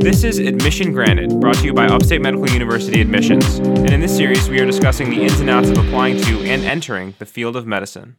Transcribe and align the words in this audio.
This 0.00 0.24
is 0.24 0.38
Admission 0.38 0.94
Granted, 0.94 1.40
brought 1.40 1.56
to 1.56 1.66
you 1.66 1.74
by 1.74 1.84
Upstate 1.84 2.22
Medical 2.22 2.48
University 2.48 3.02
Admissions. 3.02 3.58
And 3.58 3.90
in 3.90 4.00
this 4.00 4.16
series, 4.16 4.48
we 4.48 4.58
are 4.58 4.64
discussing 4.64 5.10
the 5.10 5.20
ins 5.20 5.40
and 5.40 5.50
outs 5.50 5.68
of 5.68 5.76
applying 5.76 6.16
to 6.22 6.40
and 6.40 6.64
entering 6.64 7.14
the 7.18 7.26
field 7.26 7.54
of 7.54 7.66
medicine. 7.66 8.16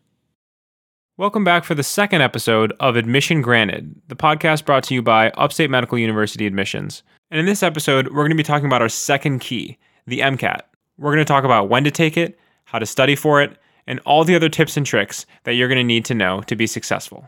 Welcome 1.17 1.43
back 1.43 1.63
for 1.63 1.73
the 1.73 1.81
second 1.81 2.21
episode 2.21 2.71
of 2.79 2.95
Admission 2.95 3.41
Granted, 3.41 3.99
the 4.09 4.15
podcast 4.15 4.63
brought 4.63 4.83
to 4.85 4.93
you 4.93 5.01
by 5.01 5.31
Upstate 5.31 5.71
Medical 5.71 5.97
University 5.97 6.45
Admissions. 6.45 7.01
And 7.31 7.39
in 7.39 7.47
this 7.47 7.63
episode, 7.63 8.09
we're 8.09 8.25
going 8.25 8.29
to 8.29 8.35
be 8.35 8.43
talking 8.43 8.67
about 8.67 8.83
our 8.83 8.89
second 8.89 9.39
key, 9.39 9.79
the 10.05 10.19
MCAT. 10.19 10.61
We're 10.99 11.15
going 11.15 11.25
to 11.25 11.33
talk 11.33 11.45
about 11.45 11.69
when 11.69 11.83
to 11.85 11.91
take 11.91 12.15
it, 12.15 12.37
how 12.65 12.77
to 12.77 12.85
study 12.85 13.15
for 13.15 13.41
it, 13.41 13.57
and 13.87 13.99
all 14.05 14.23
the 14.23 14.35
other 14.35 14.49
tips 14.49 14.77
and 14.77 14.85
tricks 14.85 15.25
that 15.45 15.53
you're 15.53 15.67
going 15.67 15.79
to 15.79 15.83
need 15.83 16.05
to 16.05 16.13
know 16.13 16.41
to 16.41 16.55
be 16.55 16.67
successful. 16.67 17.27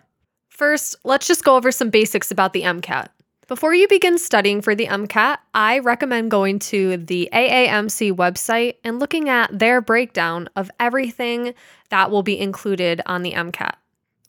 First, 0.50 0.96
let's 1.04 1.26
just 1.26 1.44
go 1.44 1.56
over 1.56 1.72
some 1.72 1.90
basics 1.90 2.30
about 2.30 2.54
the 2.54 2.62
MCAT. 2.62 3.08
Before 3.50 3.74
you 3.74 3.90
begin 3.90 4.18
studying 4.18 4.62
for 4.62 4.74
the 4.74 4.88
MCAT, 4.88 5.38
I 5.54 5.80
recommend 5.80 6.32
going 6.32 6.60
to 6.60 6.96
the 6.96 7.30
AAMC 7.34 8.14
website 8.14 8.76
and 8.86 9.02
looking 9.02 9.28
at 9.28 9.58
their 9.58 9.82
breakdown 9.82 10.48
of 10.56 10.72
everything 10.80 11.54
that 11.90 12.10
will 12.10 12.24
be 12.24 12.40
included 12.40 13.02
on 13.06 13.22
the 13.22 13.34
MCAT. 13.34 13.74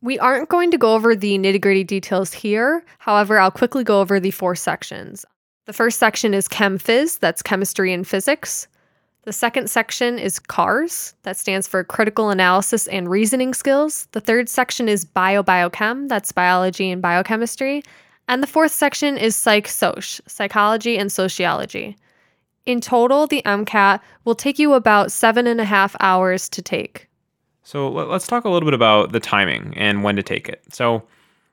We 0.02 0.18
aren't 0.18 0.48
going 0.48 0.72
to 0.72 0.78
go 0.78 0.94
over 0.94 1.14
the 1.14 1.38
nitty 1.38 1.60
gritty 1.60 1.84
details 1.84 2.32
here. 2.32 2.84
However, 2.98 3.38
I'll 3.38 3.52
quickly 3.52 3.84
go 3.84 4.00
over 4.00 4.18
the 4.18 4.32
four 4.32 4.56
sections. 4.56 5.24
The 5.66 5.72
first 5.72 6.00
section 6.00 6.34
is 6.34 6.48
Chem 6.48 6.76
Phys, 6.76 7.20
that's 7.20 7.40
chemistry 7.40 7.92
and 7.92 8.06
physics. 8.06 8.66
The 9.22 9.32
second 9.32 9.70
section 9.70 10.18
is 10.18 10.40
CARS, 10.40 11.14
that 11.22 11.36
stands 11.36 11.68
for 11.68 11.84
Critical 11.84 12.30
Analysis 12.30 12.88
and 12.88 13.08
Reasoning 13.08 13.54
Skills. 13.54 14.08
The 14.10 14.20
third 14.20 14.48
section 14.48 14.88
is 14.88 15.04
Bio 15.04 15.42
Biochem, 15.42 16.08
that's 16.08 16.32
biology 16.32 16.90
and 16.90 17.00
biochemistry. 17.00 17.84
And 18.28 18.42
the 18.42 18.46
fourth 18.46 18.72
section 18.72 19.16
is 19.16 19.36
Psych 19.36 19.68
Soc, 19.68 20.02
psychology 20.02 20.96
and 20.96 21.12
sociology. 21.12 21.96
In 22.66 22.80
total, 22.80 23.26
the 23.26 23.42
MCAT 23.44 24.00
will 24.24 24.34
take 24.34 24.58
you 24.58 24.72
about 24.72 25.12
seven 25.12 25.46
and 25.46 25.60
a 25.60 25.64
half 25.64 25.94
hours 26.00 26.48
to 26.48 26.62
take. 26.62 27.08
So 27.62 27.88
let's 27.88 28.26
talk 28.26 28.44
a 28.44 28.50
little 28.50 28.66
bit 28.66 28.74
about 28.74 29.12
the 29.12 29.20
timing 29.20 29.74
and 29.76 30.02
when 30.02 30.16
to 30.16 30.22
take 30.22 30.48
it. 30.48 30.62
So, 30.70 31.02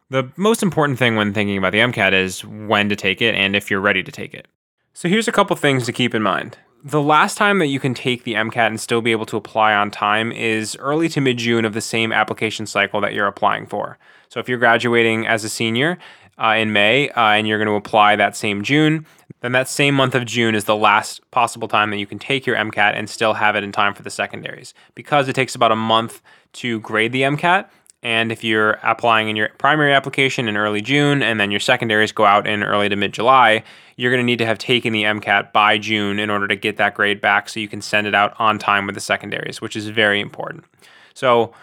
the 0.10 0.30
most 0.36 0.62
important 0.62 1.00
thing 1.00 1.16
when 1.16 1.34
thinking 1.34 1.58
about 1.58 1.72
the 1.72 1.80
MCAT 1.80 2.12
is 2.12 2.44
when 2.44 2.90
to 2.90 2.98
take 2.98 3.22
it 3.22 3.34
and 3.34 3.56
if 3.56 3.72
you're 3.72 3.80
ready 3.80 4.04
to 4.04 4.12
take 4.12 4.34
it. 4.34 4.46
So, 4.94 5.08
here's 5.08 5.30
a 5.30 5.32
couple 5.32 5.56
things 5.56 5.86
to 5.86 5.94
keep 5.94 6.14
in 6.14 6.22
mind. 6.22 6.58
The 6.84 7.02
last 7.02 7.38
time 7.38 7.60
that 7.60 7.68
you 7.68 7.80
can 7.80 7.94
take 7.94 8.24
the 8.24 8.34
MCAT 8.34 8.68
and 8.68 8.80
still 8.80 9.02
be 9.02 9.14
able 9.14 9.26
to 9.28 9.38
apply 9.38 9.74
on 9.74 9.90
time 9.90 10.34
is 10.34 10.76
early 10.78 11.08
to 11.10 11.22
mid 11.22 11.38
June 11.38 11.64
of 11.64 11.74
the 11.74 11.80
same 11.80 12.12
application 12.12 12.66
cycle 12.66 13.00
that 13.00 13.14
you're 13.14 13.28
applying 13.28 13.66
for. 13.66 13.98
So, 14.28 14.42
if 14.42 14.50
you're 14.50 14.58
graduating 14.58 15.26
as 15.28 15.46
a 15.46 15.50
senior 15.50 15.98
uh, 16.42 16.56
in 16.56 16.74
May 16.74 17.10
uh, 17.10 17.30
and 17.30 17.48
you're 17.48 17.58
going 17.58 17.68
to 17.68 17.76
apply 17.76 18.16
that 18.16 18.36
same 18.36 18.64
June, 18.64 19.06
then 19.42 19.52
that 19.52 19.68
same 19.68 19.96
month 19.96 20.16
of 20.16 20.26
June 20.26 20.56
is 20.56 20.66
the 20.66 20.76
last 20.76 21.30
possible 21.32 21.68
time 21.68 21.92
that 21.92 21.98
you 21.98 22.08
can 22.08 22.20
take 22.20 22.46
your 22.46 22.56
MCAT 22.56 22.96
and 22.96 23.10
still 23.10 23.34
have 23.34 23.56
it 23.56 23.64
in 23.64 23.72
time 23.72 23.94
for 23.94 24.04
the 24.04 24.10
secondaries. 24.10 24.74
Because 24.96 25.28
it 25.28 25.34
takes 25.34 25.56
about 25.56 25.72
a 25.72 25.76
month 25.76 26.22
to 26.54 26.80
grade 26.82 27.12
the 27.12 27.22
MCAT, 27.22 27.68
and 28.04 28.32
if 28.32 28.44
you're 28.44 28.80
applying 28.82 29.30
in 29.30 29.36
your 29.36 29.50
primary 29.60 29.94
application 29.94 30.48
in 30.48 30.58
early 30.58 30.82
June 30.82 31.22
and 31.22 31.40
then 31.40 31.52
your 31.52 31.60
secondaries 31.60 32.12
go 32.12 32.26
out 32.26 32.48
in 32.48 32.64
early 32.64 32.90
to 32.90 32.96
mid 32.96 33.14
July, 33.14 33.64
you're 33.96 34.12
going 34.12 34.22
to 34.22 34.26
need 34.26 34.40
to 34.40 34.46
have 34.46 34.58
taken 34.58 34.92
the 34.92 35.04
MCAT 35.04 35.52
by 35.52 35.78
June 35.78 36.18
in 36.18 36.32
order 36.32 36.48
to 36.48 36.56
get 36.56 36.78
that 36.78 36.96
grade 36.96 37.22
back 37.22 37.48
so 37.48 37.60
you 37.60 37.68
can 37.68 37.82
send 37.82 38.08
it 38.08 38.16
out 38.16 38.34
on 38.40 38.58
time 38.58 38.88
with 38.88 38.96
the 38.96 39.02
secondaries, 39.02 39.62
which 39.62 39.76
is 39.76 39.88
very 39.90 40.20
important. 40.20 40.66
So 41.14 41.54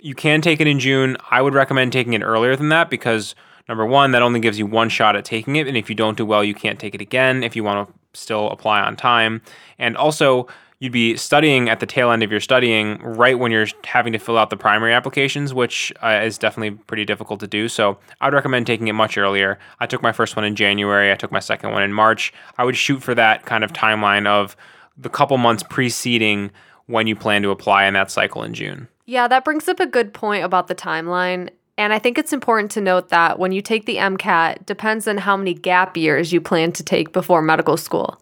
you 0.00 0.16
can 0.16 0.40
take 0.40 0.60
it 0.60 0.66
in 0.66 0.80
June. 0.80 1.16
I 1.30 1.40
would 1.40 1.54
recommend 1.54 1.92
taking 1.92 2.14
it 2.14 2.22
earlier 2.22 2.56
than 2.56 2.68
that 2.70 2.90
because 2.90 3.36
number 3.68 3.86
one, 3.86 4.12
that 4.12 4.22
only 4.22 4.40
gives 4.40 4.58
you 4.58 4.66
one 4.66 4.88
shot 4.88 5.16
at 5.16 5.24
taking 5.24 5.56
it. 5.56 5.66
And 5.66 5.76
if 5.76 5.88
you 5.88 5.94
don't 5.94 6.16
do 6.16 6.26
well, 6.26 6.44
you 6.44 6.54
can't 6.54 6.78
take 6.78 6.94
it 6.94 7.00
again 7.00 7.42
if 7.42 7.56
you 7.56 7.64
want 7.64 7.88
to 7.88 7.94
still 8.18 8.50
apply 8.50 8.80
on 8.80 8.96
time. 8.96 9.42
And 9.78 9.96
also, 9.96 10.48
you'd 10.78 10.92
be 10.92 11.16
studying 11.16 11.68
at 11.68 11.80
the 11.80 11.86
tail 11.86 12.10
end 12.10 12.22
of 12.22 12.30
your 12.30 12.40
studying 12.40 12.98
right 13.02 13.38
when 13.38 13.50
you're 13.50 13.66
having 13.84 14.12
to 14.12 14.18
fill 14.18 14.36
out 14.36 14.50
the 14.50 14.56
primary 14.56 14.92
applications, 14.92 15.54
which 15.54 15.92
uh, 16.02 16.20
is 16.22 16.38
definitely 16.38 16.76
pretty 16.86 17.04
difficult 17.04 17.40
to 17.40 17.46
do. 17.46 17.68
So 17.68 17.98
I'd 18.20 18.34
recommend 18.34 18.66
taking 18.66 18.88
it 18.88 18.92
much 18.92 19.16
earlier. 19.16 19.58
I 19.80 19.86
took 19.86 20.02
my 20.02 20.12
first 20.12 20.36
one 20.36 20.44
in 20.44 20.54
January, 20.54 21.10
I 21.10 21.14
took 21.14 21.32
my 21.32 21.40
second 21.40 21.72
one 21.72 21.82
in 21.82 21.92
March. 21.92 22.32
I 22.58 22.64
would 22.64 22.76
shoot 22.76 23.02
for 23.02 23.14
that 23.14 23.46
kind 23.46 23.64
of 23.64 23.72
timeline 23.72 24.26
of 24.26 24.56
the 24.96 25.08
couple 25.08 25.38
months 25.38 25.62
preceding 25.62 26.50
when 26.86 27.06
you 27.06 27.16
plan 27.16 27.42
to 27.42 27.50
apply 27.50 27.84
in 27.86 27.94
that 27.94 28.10
cycle 28.10 28.42
in 28.42 28.54
June. 28.54 28.88
Yeah, 29.06 29.28
that 29.28 29.44
brings 29.44 29.68
up 29.68 29.80
a 29.80 29.86
good 29.86 30.12
point 30.12 30.44
about 30.44 30.66
the 30.66 30.74
timeline. 30.74 31.50
And 31.78 31.92
I 31.92 31.98
think 31.98 32.16
it's 32.16 32.32
important 32.32 32.70
to 32.72 32.80
note 32.80 33.10
that 33.10 33.38
when 33.38 33.52
you 33.52 33.60
take 33.60 33.84
the 33.84 33.96
MCAT, 33.96 34.64
depends 34.64 35.06
on 35.06 35.18
how 35.18 35.36
many 35.36 35.52
gap 35.52 35.96
years 35.96 36.32
you 36.32 36.40
plan 36.40 36.72
to 36.72 36.82
take 36.82 37.12
before 37.12 37.42
medical 37.42 37.76
school. 37.76 38.20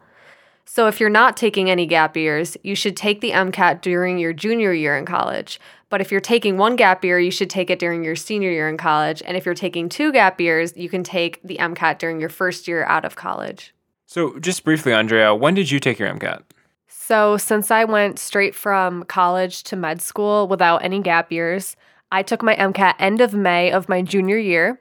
So, 0.67 0.89
if 0.89 0.99
you're 0.99 1.11
not 1.11 1.37
taking 1.37 1.71
any 1.71 1.87
gap 1.87 2.17
years, 2.17 2.57
you 2.63 2.75
should 2.75 2.97
take 2.97 3.21
the 3.21 3.31
MCAT 3.31 3.83
during 3.83 4.19
your 4.19 4.33
junior 4.33 4.73
year 4.73 4.97
in 4.97 5.05
college. 5.05 5.61
But 5.91 6.01
if 6.01 6.11
you're 6.11 6.21
taking 6.21 6.57
one 6.57 6.75
gap 6.75 7.05
year, 7.05 7.21
you 7.21 7.31
should 7.31 7.51
take 7.51 7.71
it 7.71 7.79
during 7.79 8.03
your 8.03 8.17
senior 8.17 8.51
year 8.51 8.69
in 8.69 8.77
college. 8.77 9.23
And 9.25 9.37
if 9.37 9.45
you're 9.45 9.55
taking 9.55 9.89
two 9.89 10.11
gap 10.11 10.41
years, 10.41 10.77
you 10.77 10.89
can 10.89 11.05
take 11.05 11.41
the 11.43 11.59
MCAT 11.59 11.99
during 11.99 12.19
your 12.19 12.31
first 12.31 12.67
year 12.67 12.85
out 12.85 13.05
of 13.05 13.15
college. 13.15 13.75
So, 14.07 14.39
just 14.41 14.65
briefly, 14.65 14.93
Andrea, 14.93 15.35
when 15.35 15.55
did 15.55 15.71
you 15.71 15.79
take 15.79 15.99
your 15.99 16.09
MCAT? 16.09 16.43
So, 16.89 17.37
since 17.37 17.71
I 17.71 17.85
went 17.85 18.19
straight 18.19 18.55
from 18.55 19.05
college 19.05 19.63
to 19.65 19.77
med 19.77 20.01
school 20.01 20.49
without 20.49 20.83
any 20.83 21.01
gap 21.03 21.31
years, 21.31 21.77
I 22.15 22.23
took 22.23 22.45
my 22.45 22.55
MCAT 22.55 22.95
end 23.01 23.21
of 23.21 23.35
May 23.35 23.73
of 23.73 23.89
my 23.89 24.01
junior 24.01 24.39
year, 24.39 24.81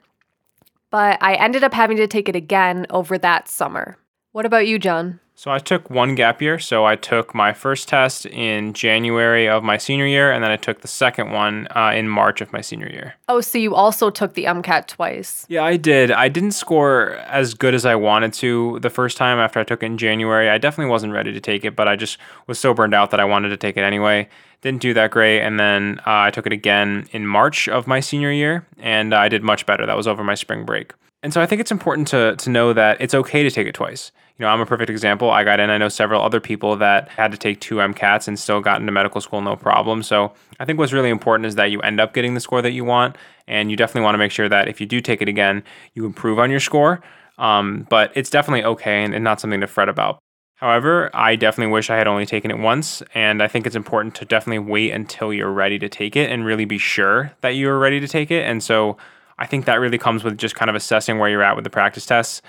but 0.90 1.20
I 1.20 1.34
ended 1.34 1.64
up 1.64 1.74
having 1.74 1.96
to 1.96 2.06
take 2.06 2.28
it 2.28 2.36
again 2.36 2.86
over 2.90 3.18
that 3.18 3.48
summer. 3.48 3.98
What 4.30 4.46
about 4.46 4.68
you, 4.68 4.78
John? 4.78 5.18
So 5.36 5.50
I 5.50 5.58
took 5.58 5.90
one 5.90 6.14
gap 6.14 6.40
year. 6.40 6.58
So 6.58 6.84
I 6.84 6.94
took 6.94 7.34
my 7.34 7.52
first 7.52 7.88
test 7.88 8.24
in 8.26 8.72
January 8.72 9.48
of 9.48 9.64
my 9.64 9.76
senior 9.76 10.06
year, 10.06 10.30
and 10.30 10.44
then 10.44 10.50
I 10.50 10.56
took 10.56 10.80
the 10.80 10.88
second 10.88 11.32
one 11.32 11.66
uh, 11.74 11.92
in 11.94 12.08
March 12.08 12.40
of 12.40 12.52
my 12.52 12.60
senior 12.60 12.88
year. 12.88 13.14
Oh, 13.28 13.40
so 13.40 13.58
you 13.58 13.74
also 13.74 14.10
took 14.10 14.34
the 14.34 14.44
MCAT 14.44 14.86
twice? 14.86 15.44
Yeah, 15.48 15.64
I 15.64 15.76
did. 15.76 16.12
I 16.12 16.28
didn't 16.28 16.52
score 16.52 17.16
as 17.26 17.54
good 17.54 17.74
as 17.74 17.84
I 17.84 17.96
wanted 17.96 18.32
to 18.34 18.78
the 18.80 18.90
first 18.90 19.16
time 19.16 19.38
after 19.38 19.58
I 19.58 19.64
took 19.64 19.82
it 19.82 19.86
in 19.86 19.98
January. 19.98 20.48
I 20.48 20.58
definitely 20.58 20.90
wasn't 20.90 21.12
ready 21.12 21.32
to 21.32 21.40
take 21.40 21.64
it, 21.64 21.74
but 21.74 21.88
I 21.88 21.96
just 21.96 22.16
was 22.46 22.58
so 22.58 22.72
burned 22.72 22.94
out 22.94 23.10
that 23.10 23.20
I 23.20 23.24
wanted 23.24 23.48
to 23.48 23.56
take 23.56 23.76
it 23.76 23.82
anyway. 23.82 24.28
Didn't 24.62 24.80
do 24.80 24.94
that 24.94 25.10
great, 25.10 25.40
and 25.40 25.58
then 25.58 25.98
uh, 26.06 26.24
I 26.24 26.30
took 26.30 26.46
it 26.46 26.52
again 26.52 27.06
in 27.10 27.26
March 27.26 27.68
of 27.68 27.86
my 27.86 28.00
senior 28.00 28.30
year, 28.30 28.66
and 28.78 29.12
I 29.12 29.28
did 29.28 29.42
much 29.42 29.66
better. 29.66 29.84
That 29.84 29.96
was 29.96 30.06
over 30.06 30.24
my 30.24 30.36
spring 30.36 30.64
break. 30.64 30.92
And 31.24 31.32
so 31.32 31.40
I 31.40 31.46
think 31.46 31.60
it's 31.60 31.72
important 31.72 32.06
to 32.08 32.36
to 32.36 32.50
know 32.50 32.72
that 32.72 33.00
it's 33.00 33.14
okay 33.14 33.42
to 33.42 33.50
take 33.50 33.66
it 33.66 33.74
twice. 33.74 34.12
You 34.38 34.44
know, 34.44 34.48
I'm 34.48 34.60
a 34.60 34.66
perfect 34.66 34.90
example. 34.90 35.30
I 35.30 35.44
got 35.44 35.60
in. 35.60 35.70
I 35.70 35.78
know 35.78 35.88
several 35.88 36.20
other 36.20 36.40
people 36.40 36.76
that 36.76 37.08
had 37.08 37.30
to 37.30 37.38
take 37.38 37.60
two 37.60 37.76
MCATs 37.76 38.26
and 38.26 38.36
still 38.36 38.60
got 38.60 38.80
into 38.80 38.90
medical 38.90 39.20
school 39.20 39.40
no 39.40 39.54
problem. 39.54 40.02
So 40.02 40.32
I 40.58 40.64
think 40.64 40.78
what's 40.78 40.92
really 40.92 41.10
important 41.10 41.46
is 41.46 41.54
that 41.54 41.70
you 41.70 41.80
end 41.82 42.00
up 42.00 42.14
getting 42.14 42.34
the 42.34 42.40
score 42.40 42.60
that 42.60 42.72
you 42.72 42.84
want, 42.84 43.16
and 43.46 43.70
you 43.70 43.76
definitely 43.76 44.02
want 44.02 44.14
to 44.14 44.18
make 44.18 44.32
sure 44.32 44.48
that 44.48 44.66
if 44.66 44.80
you 44.80 44.86
do 44.86 45.00
take 45.00 45.22
it 45.22 45.28
again, 45.28 45.62
you 45.94 46.04
improve 46.04 46.40
on 46.40 46.50
your 46.50 46.58
score. 46.58 47.00
Um, 47.38 47.86
but 47.88 48.10
it's 48.16 48.30
definitely 48.30 48.64
okay 48.64 49.04
and, 49.04 49.14
and 49.14 49.22
not 49.22 49.40
something 49.40 49.60
to 49.60 49.66
fret 49.68 49.88
about. 49.88 50.18
However, 50.56 51.10
I 51.12 51.36
definitely 51.36 51.72
wish 51.72 51.90
I 51.90 51.96
had 51.96 52.06
only 52.06 52.26
taken 52.26 52.50
it 52.50 52.58
once, 52.58 53.02
and 53.14 53.42
I 53.42 53.48
think 53.48 53.66
it's 53.66 53.76
important 53.76 54.14
to 54.16 54.24
definitely 54.24 54.60
wait 54.60 54.92
until 54.92 55.32
you're 55.32 55.52
ready 55.52 55.78
to 55.78 55.88
take 55.88 56.16
it 56.16 56.30
and 56.30 56.44
really 56.44 56.64
be 56.64 56.78
sure 56.78 57.32
that 57.40 57.50
you 57.50 57.68
are 57.68 57.78
ready 57.78 58.00
to 58.00 58.08
take 58.08 58.30
it. 58.30 58.44
And 58.44 58.62
so 58.62 58.96
I 59.38 59.46
think 59.46 59.64
that 59.64 59.80
really 59.80 59.98
comes 59.98 60.24
with 60.24 60.38
just 60.38 60.54
kind 60.54 60.70
of 60.70 60.74
assessing 60.76 61.18
where 61.18 61.28
you're 61.28 61.42
at 61.42 61.56
with 61.56 61.64
the 61.64 61.70
practice 61.70 62.06
tests. 62.06 62.40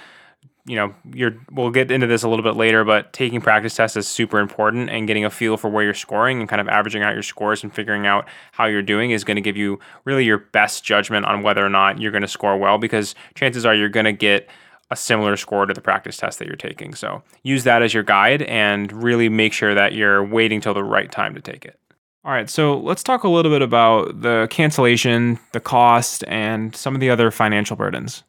You 0.68 0.76
know, 0.76 0.96
you're 1.14 1.36
we'll 1.52 1.70
get 1.70 1.92
into 1.92 2.08
this 2.08 2.24
a 2.24 2.30
little 2.30 2.44
bit 2.44 2.56
later, 2.56 2.84
but 2.84 3.14
taking 3.14 3.40
practice 3.40 3.76
tests 3.76 3.96
is 3.98 4.08
super 4.08 4.40
important 4.40 4.90
and 4.90 5.06
getting 5.06 5.24
a 5.24 5.30
feel 5.30 5.58
for 5.58 5.70
where 5.70 5.84
you're 5.84 5.94
scoring 5.94 6.40
and 6.40 6.50
kind 6.50 6.60
of 6.60 6.68
averaging 6.68 7.04
out 7.04 7.14
your 7.14 7.24
scores 7.24 7.62
and 7.62 7.74
figuring 7.74 8.08
out 8.08 8.28
how 8.52 8.66
you're 8.66 8.82
doing 8.82 9.12
is 9.12 9.24
going 9.24 9.36
to 9.36 9.42
give 9.42 9.56
you 9.56 9.80
really 10.06 10.26
your 10.26 10.40
best 10.40 10.84
judgment 10.84 11.26
on 11.26 11.44
whether 11.44 11.64
or 11.64 11.70
not 11.70 12.00
you're 12.00 12.12
going 12.12 12.24
to 12.24 12.28
score 12.28 12.58
well 12.58 12.80
because 12.80 13.14
chances 13.36 13.66
are 13.66 13.76
you're 13.76 13.90
going 13.90 14.06
to 14.06 14.12
get 14.12 14.50
a 14.92 14.96
similar 14.96 15.36
score 15.36 15.66
to 15.66 15.74
the 15.74 15.82
practice 15.82 16.18
test 16.18 16.40
that 16.40 16.48
you're 16.48 16.56
taking. 16.56 16.94
So 16.94 17.24
use 17.44 17.64
that 17.64 17.82
as 17.82 17.94
your 17.94 18.04
guide 18.04 18.44
and 18.44 18.92
really 18.92 19.30
make 19.30 19.54
sure 19.54 19.74
that 19.74 19.94
you're 19.94 20.24
waiting 20.24 20.62
till 20.62 20.74
the 20.74 20.84
right 20.84 21.12
time 21.12 21.36
to 21.36 21.42
take 21.42 21.66
it. 21.66 21.80
All 22.24 22.32
right, 22.32 22.50
so 22.50 22.80
let's 22.80 23.04
talk 23.04 23.24
a 23.24 23.30
little 23.30 23.52
bit 23.52 23.62
about 23.62 24.22
the 24.22 24.48
cancellation, 24.50 25.38
the 25.52 25.60
cost, 25.60 26.24
and 26.28 26.76
some 26.76 26.96
of 26.96 27.00
the 27.00 27.10
other 27.12 27.30
financial 27.30 27.76
burdens. 27.76 28.24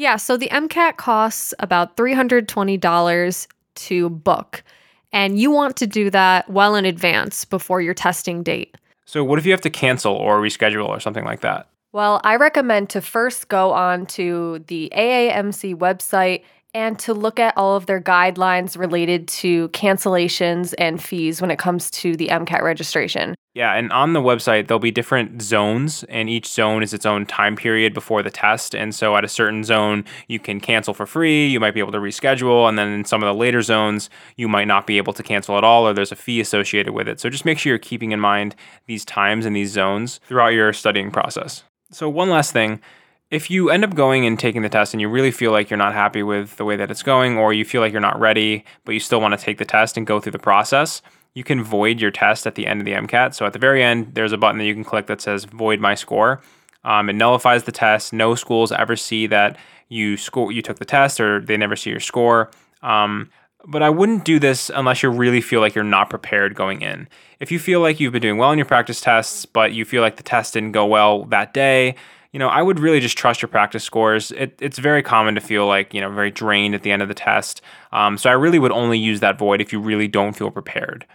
Yeah, 0.00 0.16
so 0.16 0.38
the 0.38 0.48
MCAT 0.48 0.96
costs 0.96 1.52
about 1.58 1.98
$320 1.98 3.46
to 3.74 4.08
book, 4.08 4.64
and 5.12 5.38
you 5.38 5.50
want 5.50 5.76
to 5.76 5.86
do 5.86 6.08
that 6.08 6.48
well 6.48 6.74
in 6.74 6.86
advance 6.86 7.44
before 7.44 7.82
your 7.82 7.92
testing 7.92 8.42
date. 8.42 8.78
So, 9.04 9.22
what 9.22 9.38
if 9.38 9.44
you 9.44 9.52
have 9.52 9.60
to 9.60 9.68
cancel 9.68 10.14
or 10.14 10.40
reschedule 10.40 10.88
or 10.88 11.00
something 11.00 11.26
like 11.26 11.42
that? 11.42 11.68
Well, 11.92 12.22
I 12.24 12.36
recommend 12.36 12.88
to 12.90 13.02
first 13.02 13.48
go 13.48 13.72
on 13.72 14.06
to 14.06 14.64
the 14.68 14.90
AAMC 14.96 15.74
website 15.74 16.44
and 16.74 16.98
to 17.00 17.14
look 17.14 17.40
at 17.40 17.56
all 17.56 17.76
of 17.76 17.86
their 17.86 18.00
guidelines 18.00 18.78
related 18.78 19.26
to 19.28 19.68
cancellations 19.70 20.74
and 20.78 21.02
fees 21.02 21.40
when 21.40 21.50
it 21.50 21.58
comes 21.58 21.90
to 21.90 22.16
the 22.16 22.28
MCAT 22.28 22.62
registration. 22.62 23.34
Yeah, 23.54 23.74
and 23.74 23.92
on 23.92 24.12
the 24.12 24.20
website, 24.20 24.68
there'll 24.68 24.78
be 24.78 24.92
different 24.92 25.42
zones, 25.42 26.04
and 26.04 26.30
each 26.30 26.46
zone 26.46 26.84
is 26.84 26.94
its 26.94 27.04
own 27.04 27.26
time 27.26 27.56
period 27.56 27.92
before 27.92 28.22
the 28.22 28.30
test. 28.30 28.76
And 28.76 28.94
so 28.94 29.16
at 29.16 29.24
a 29.24 29.28
certain 29.28 29.64
zone, 29.64 30.04
you 30.28 30.38
can 30.38 30.60
cancel 30.60 30.94
for 30.94 31.04
free, 31.04 31.48
you 31.48 31.58
might 31.58 31.74
be 31.74 31.80
able 31.80 31.90
to 31.92 31.98
reschedule, 31.98 32.68
and 32.68 32.78
then 32.78 32.88
in 32.88 33.04
some 33.04 33.24
of 33.24 33.26
the 33.26 33.34
later 33.34 33.60
zones, 33.60 34.08
you 34.36 34.46
might 34.46 34.68
not 34.68 34.86
be 34.86 34.98
able 34.98 35.12
to 35.14 35.22
cancel 35.24 35.58
at 35.58 35.64
all, 35.64 35.88
or 35.88 35.92
there's 35.92 36.12
a 36.12 36.16
fee 36.16 36.40
associated 36.40 36.92
with 36.92 37.08
it. 37.08 37.18
So 37.18 37.28
just 37.28 37.44
make 37.44 37.58
sure 37.58 37.70
you're 37.70 37.78
keeping 37.78 38.12
in 38.12 38.20
mind 38.20 38.54
these 38.86 39.04
times 39.04 39.46
and 39.46 39.56
these 39.56 39.72
zones 39.72 40.20
throughout 40.28 40.48
your 40.48 40.72
studying 40.72 41.10
process. 41.10 41.64
So, 41.92 42.08
one 42.08 42.30
last 42.30 42.52
thing 42.52 42.80
if 43.30 43.50
you 43.50 43.70
end 43.70 43.84
up 43.84 43.94
going 43.94 44.26
and 44.26 44.38
taking 44.38 44.62
the 44.62 44.68
test 44.68 44.92
and 44.92 45.00
you 45.00 45.08
really 45.08 45.30
feel 45.30 45.52
like 45.52 45.70
you're 45.70 45.76
not 45.76 45.92
happy 45.92 46.22
with 46.22 46.56
the 46.56 46.64
way 46.64 46.76
that 46.76 46.90
it's 46.90 47.02
going, 47.02 47.38
or 47.38 47.52
you 47.52 47.64
feel 47.64 47.80
like 47.80 47.92
you're 47.92 48.00
not 48.00 48.18
ready, 48.18 48.64
but 48.84 48.92
you 48.92 49.00
still 49.00 49.20
want 49.20 49.38
to 49.38 49.44
take 49.44 49.58
the 49.58 49.64
test 49.64 49.96
and 49.96 50.06
go 50.06 50.18
through 50.20 50.32
the 50.32 50.38
process, 50.38 51.00
you 51.34 51.44
can 51.44 51.62
void 51.62 52.00
your 52.00 52.10
test 52.10 52.46
at 52.46 52.56
the 52.56 52.66
end 52.66 52.80
of 52.80 52.86
the 52.86 52.92
MCAT. 52.92 53.34
So 53.34 53.46
at 53.46 53.52
the 53.52 53.58
very 53.58 53.84
end, 53.84 54.14
there's 54.14 54.32
a 54.32 54.38
button 54.38 54.58
that 54.58 54.64
you 54.64 54.74
can 54.74 54.84
click 54.84 55.06
that 55.06 55.20
says 55.20 55.44
void 55.44 55.78
my 55.78 55.94
score. 55.94 56.40
Um, 56.82 57.08
it 57.08 57.12
nullifies 57.12 57.64
the 57.64 57.72
test. 57.72 58.12
No 58.12 58.34
schools 58.34 58.72
ever 58.72 58.96
see 58.96 59.26
that 59.28 59.56
you 59.88 60.16
score 60.16 60.50
you 60.50 60.62
took 60.62 60.78
the 60.78 60.84
test 60.84 61.20
or 61.20 61.40
they 61.40 61.56
never 61.56 61.76
see 61.76 61.90
your 61.90 62.00
score. 62.00 62.50
Um, 62.82 63.30
but 63.66 63.82
I 63.82 63.90
wouldn't 63.90 64.24
do 64.24 64.38
this 64.38 64.70
unless 64.74 65.02
you 65.02 65.10
really 65.10 65.42
feel 65.42 65.60
like 65.60 65.74
you're 65.74 65.84
not 65.84 66.08
prepared 66.08 66.54
going 66.54 66.80
in. 66.80 67.06
If 67.38 67.52
you 67.52 67.58
feel 67.58 67.80
like 67.80 68.00
you've 68.00 68.12
been 68.12 68.22
doing 68.22 68.38
well 68.38 68.50
in 68.50 68.58
your 68.58 68.64
practice 68.64 69.00
tests, 69.00 69.44
but 69.44 69.72
you 69.72 69.84
feel 69.84 70.02
like 70.02 70.16
the 70.16 70.22
test 70.22 70.54
didn't 70.54 70.72
go 70.72 70.86
well 70.86 71.24
that 71.26 71.52
day, 71.52 71.94
you 72.32 72.38
know, 72.38 72.48
I 72.48 72.62
would 72.62 72.78
really 72.78 73.00
just 73.00 73.18
trust 73.18 73.42
your 73.42 73.48
practice 73.48 73.82
scores. 73.82 74.30
It, 74.32 74.56
it's 74.60 74.78
very 74.78 75.02
common 75.02 75.34
to 75.34 75.40
feel 75.40 75.66
like, 75.66 75.92
you 75.92 76.00
know, 76.00 76.10
very 76.10 76.30
drained 76.30 76.74
at 76.74 76.82
the 76.82 76.92
end 76.92 77.02
of 77.02 77.08
the 77.08 77.14
test. 77.14 77.60
Um, 77.92 78.16
so 78.16 78.30
I 78.30 78.34
really 78.34 78.58
would 78.58 78.72
only 78.72 78.98
use 78.98 79.20
that 79.20 79.38
void 79.38 79.60
if 79.60 79.72
you 79.72 79.80
really 79.80 80.06
don't 80.06 80.34
feel 80.34 80.50
prepared. 80.50 81.06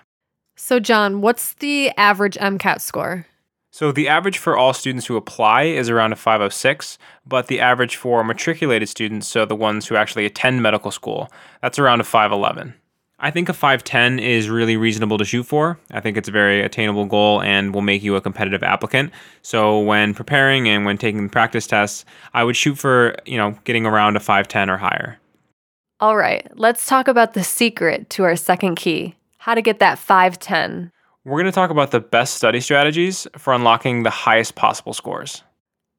So, 0.58 0.80
John, 0.80 1.22
what's 1.22 1.54
the 1.56 1.92
average 1.98 2.36
MCAT 2.36 2.82
score? 2.82 3.26
So, 3.72 3.92
the 3.92 4.08
average 4.08 4.38
for 4.38 4.58
all 4.58 4.74
students 4.74 5.06
who 5.06 5.18
apply 5.18 5.64
is 5.64 5.90
around 5.90 6.14
a 6.14 6.16
506, 6.16 6.98
but 7.26 7.48
the 7.48 7.60
average 7.60 7.98
for 7.98 8.24
matriculated 8.24 8.88
students, 8.88 9.28
so 9.28 9.46
the 9.46 9.56
ones 9.56 9.86
who 9.86 9.98
actually 9.98 10.26
attend 10.26 10.62
medical 10.62 10.92
school, 10.92 11.30
that's 11.62 11.78
around 11.78 12.00
a 12.00 12.06
511. 12.06 12.74
I 13.18 13.32
think 13.32 13.48
a 13.48 13.54
510 13.54 14.20
is 14.20 14.50
really 14.50 14.76
reasonable 14.76 15.18
to 15.18 15.26
shoot 15.26 15.44
for. 15.44 15.80
I 15.92 16.02
think 16.02 16.18
it's 16.18 16.28
a 16.28 16.32
very 16.32 16.62
attainable 16.62 17.06
goal 17.06 17.42
and 17.42 17.74
will 17.74 17.82
make 17.82 18.04
you 18.04 18.16
a 18.16 18.22
competitive 18.22 18.62
applicant. 18.62 19.12
So 19.42 19.80
when 19.80 20.14
preparing 20.14 20.68
and 20.68 20.86
when 20.86 20.98
taking 20.98 21.30
practice 21.30 21.66
tests, 21.66 22.04
I 22.34 22.44
would 22.44 22.58
shoot 22.58 22.78
for, 22.78 23.16
you 23.26 23.38
know, 23.38 23.58
getting 23.64 23.86
around 23.86 24.18
a 24.18 24.20
510 24.20 24.70
or 24.70 24.78
higher. 24.78 25.18
All 26.02 26.18
right, 26.18 26.46
let's 26.56 26.88
talk 26.88 27.08
about 27.08 27.34
the 27.34 27.44
secret 27.44 28.10
to 28.12 28.24
our 28.24 28.36
second 28.36 28.76
key 28.76 29.16
how 29.46 29.54
to 29.54 29.62
get 29.62 29.78
that 29.78 30.00
510. 30.00 30.92
We're 31.24 31.40
going 31.40 31.46
to 31.46 31.52
talk 31.52 31.70
about 31.70 31.92
the 31.92 32.00
best 32.00 32.34
study 32.34 32.60
strategies 32.60 33.28
for 33.38 33.54
unlocking 33.54 34.02
the 34.02 34.10
highest 34.10 34.56
possible 34.56 34.92
scores. 34.92 35.44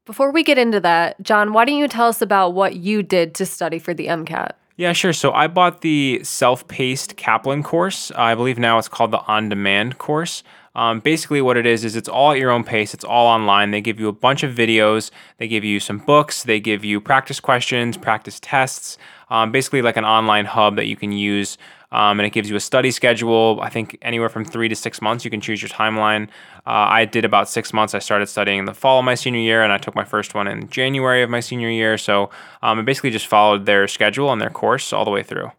Before 0.04 0.32
we 0.32 0.42
get 0.42 0.58
into 0.58 0.80
that, 0.80 1.22
John, 1.22 1.52
why 1.52 1.64
don't 1.64 1.76
you 1.76 1.86
tell 1.86 2.08
us 2.08 2.20
about 2.20 2.54
what 2.54 2.74
you 2.74 3.04
did 3.04 3.36
to 3.36 3.46
study 3.46 3.78
for 3.78 3.94
the 3.94 4.08
MCAT? 4.08 4.52
Yeah, 4.76 4.92
sure. 4.92 5.14
So 5.14 5.32
I 5.32 5.46
bought 5.46 5.80
the 5.80 6.20
self 6.22 6.68
paced 6.68 7.16
Kaplan 7.16 7.62
course. 7.62 8.10
I 8.12 8.34
believe 8.34 8.58
now 8.58 8.78
it's 8.78 8.88
called 8.88 9.10
the 9.10 9.20
on 9.20 9.48
demand 9.48 9.96
course. 9.98 10.42
Um, 10.74 11.00
basically, 11.00 11.40
what 11.40 11.56
it 11.56 11.64
is 11.64 11.86
is 11.86 11.96
it's 11.96 12.08
all 12.08 12.32
at 12.32 12.38
your 12.38 12.50
own 12.50 12.62
pace. 12.62 12.92
It's 12.92 13.04
all 13.04 13.26
online. 13.26 13.70
They 13.70 13.80
give 13.80 13.98
you 13.98 14.08
a 14.08 14.12
bunch 14.12 14.42
of 14.42 14.54
videos. 14.54 15.10
They 15.38 15.48
give 15.48 15.64
you 15.64 15.80
some 15.80 15.98
books. 15.98 16.42
They 16.42 16.60
give 16.60 16.84
you 16.84 17.00
practice 17.00 17.40
questions, 17.40 17.96
practice 17.96 18.38
tests. 18.40 18.98
Um, 19.28 19.50
basically, 19.50 19.82
like 19.82 19.96
an 19.96 20.04
online 20.04 20.44
hub 20.44 20.76
that 20.76 20.86
you 20.86 20.96
can 20.96 21.12
use 21.12 21.58
um, 21.92 22.18
and 22.18 22.26
it 22.26 22.30
gives 22.30 22.50
you 22.50 22.56
a 22.56 22.60
study 22.60 22.90
schedule. 22.90 23.58
I 23.62 23.68
think 23.68 23.96
anywhere 24.02 24.28
from 24.28 24.44
three 24.44 24.68
to 24.68 24.76
six 24.76 25.00
months, 25.00 25.24
you 25.24 25.30
can 25.30 25.40
choose 25.40 25.62
your 25.62 25.68
timeline. 25.68 26.28
Uh, 26.66 26.90
I 26.90 27.04
did 27.04 27.24
about 27.24 27.48
six 27.48 27.72
months. 27.72 27.94
I 27.94 28.00
started 28.00 28.26
studying 28.26 28.58
in 28.58 28.64
the 28.64 28.74
fall 28.74 28.98
of 28.98 29.04
my 29.04 29.14
senior 29.14 29.40
year, 29.40 29.62
and 29.62 29.72
I 29.72 29.78
took 29.78 29.94
my 29.94 30.04
first 30.04 30.34
one 30.34 30.48
in 30.48 30.68
January 30.68 31.22
of 31.22 31.30
my 31.30 31.40
senior 31.40 31.70
year. 31.70 31.96
So 31.96 32.30
um, 32.62 32.78
I 32.78 32.82
basically 32.82 33.10
just 33.10 33.26
followed 33.26 33.66
their 33.66 33.86
schedule 33.86 34.32
and 34.32 34.42
their 34.42 34.50
course 34.50 34.92
all 34.92 35.04
the 35.04 35.10
way 35.10 35.22
through. 35.22 35.52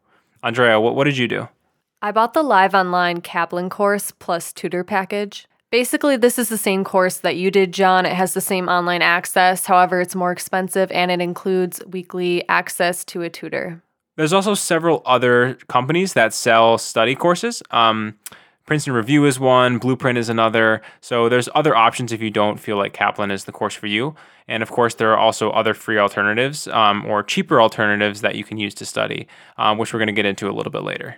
Andrea, 0.44 0.80
what, 0.80 0.96
what 0.96 1.06
did 1.06 1.18
you 1.18 1.28
do? 1.28 1.48
I 2.02 2.12
bought 2.12 2.34
the 2.34 2.44
live 2.44 2.76
online 2.76 3.22
Kaplan 3.22 3.70
course 3.70 4.12
plus 4.12 4.54
tutor 4.54 4.84
package. 4.84 5.48
Basically, 5.70 6.16
this 6.16 6.40
is 6.40 6.48
the 6.48 6.58
same 6.58 6.86
course 6.86 7.18
that 7.18 7.36
you 7.36 7.52
did, 7.52 7.74
John. 7.74 8.06
It 8.06 8.14
has 8.14 8.34
the 8.34 8.42
same 8.42 8.70
online 8.70 9.02
access. 9.02 9.66
However, 9.66 10.00
it's 10.00 10.16
more 10.16 10.32
expensive 10.32 10.90
and 10.92 11.12
it 11.12 11.20
includes 11.20 11.82
weekly 11.86 12.48
access 12.48 13.04
to 13.06 13.22
a 13.24 13.30
tutor. 13.30 13.84
There's 14.16 14.32
also 14.32 14.54
several 14.54 15.02
other 15.06 15.56
companies 15.68 16.14
that 16.14 16.34
sell 16.34 16.78
study 16.78 17.16
courses. 17.16 17.62
Um, 17.70 18.18
Princeton 18.66 18.94
Review 18.94 19.26
is 19.26 19.40
one, 19.40 19.78
Blueprint 19.78 20.18
is 20.18 20.30
another. 20.30 20.82
So 21.02 21.28
there's 21.30 21.50
other 21.54 21.76
options 21.76 22.12
if 22.12 22.22
you 22.22 22.30
don't 22.30 22.60
feel 22.60 22.78
like 22.78 22.94
Kaplan 22.94 23.30
is 23.30 23.44
the 23.44 23.52
course 23.52 23.76
for 23.76 23.88
you. 23.88 24.16
And 24.48 24.64
of 24.64 24.72
course, 24.72 24.96
there 24.96 25.12
are 25.12 25.18
also 25.18 25.52
other 25.52 25.74
free 25.74 25.98
alternatives 25.98 26.68
um, 26.70 27.06
or 27.06 27.24
cheaper 27.24 27.62
alternatives 27.62 28.22
that 28.22 28.36
you 28.36 28.44
can 28.46 28.58
use 28.58 28.74
to 28.76 28.86
study, 28.86 29.28
um, 29.58 29.78
which 29.78 29.94
we're 29.94 30.00
going 30.00 30.08
to 30.08 30.14
get 30.14 30.26
into 30.26 30.50
a 30.50 30.52
little 30.52 30.72
bit 30.72 30.84
later. 30.84 31.18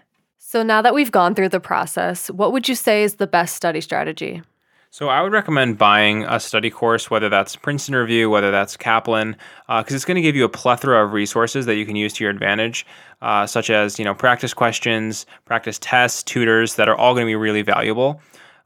So 0.52 0.64
now 0.64 0.82
that 0.82 0.96
we've 0.96 1.12
gone 1.12 1.36
through 1.36 1.50
the 1.50 1.60
process, 1.60 2.32
what 2.32 2.52
would 2.54 2.68
you 2.68 2.74
say 2.74 3.04
is 3.04 3.18
the 3.18 3.28
best 3.28 3.56
study 3.56 3.82
strategy? 3.82 4.42
So 4.90 5.08
I 5.08 5.22
would 5.22 5.32
recommend 5.32 5.78
buying 5.78 6.24
a 6.24 6.40
study 6.40 6.72
course, 6.72 7.12
whether 7.12 7.30
that's 7.30 7.56
Princeton 7.56 7.94
Review, 7.94 8.32
whether 8.32 8.50
that's 8.50 8.76
Kaplan, 8.76 9.36
because 9.68 9.94
uh, 9.94 9.96
it's 9.96 10.06
going 10.06 10.16
to 10.16 10.24
give 10.24 10.36
you 10.36 10.46
a 10.46 10.50
plethora 10.50 11.06
of 11.06 11.14
resources 11.14 11.68
that 11.68 11.76
you 11.76 11.86
can 11.86 11.96
use 11.96 12.14
to 12.14 12.24
your 12.24 12.32
advantage, 12.32 12.88
uh, 13.22 13.46
such 13.46 13.70
as 13.70 14.00
you 14.00 14.06
know 14.06 14.16
practice 14.16 14.56
questions, 14.56 15.28
practice 15.46 15.78
tests, 15.80 16.24
tutors 16.24 16.78
that 16.78 16.90
are 16.90 16.96
all 16.96 17.14
going 17.14 17.28
to 17.28 17.30
be 17.30 17.36
really 17.36 17.62
valuable. 17.62 18.20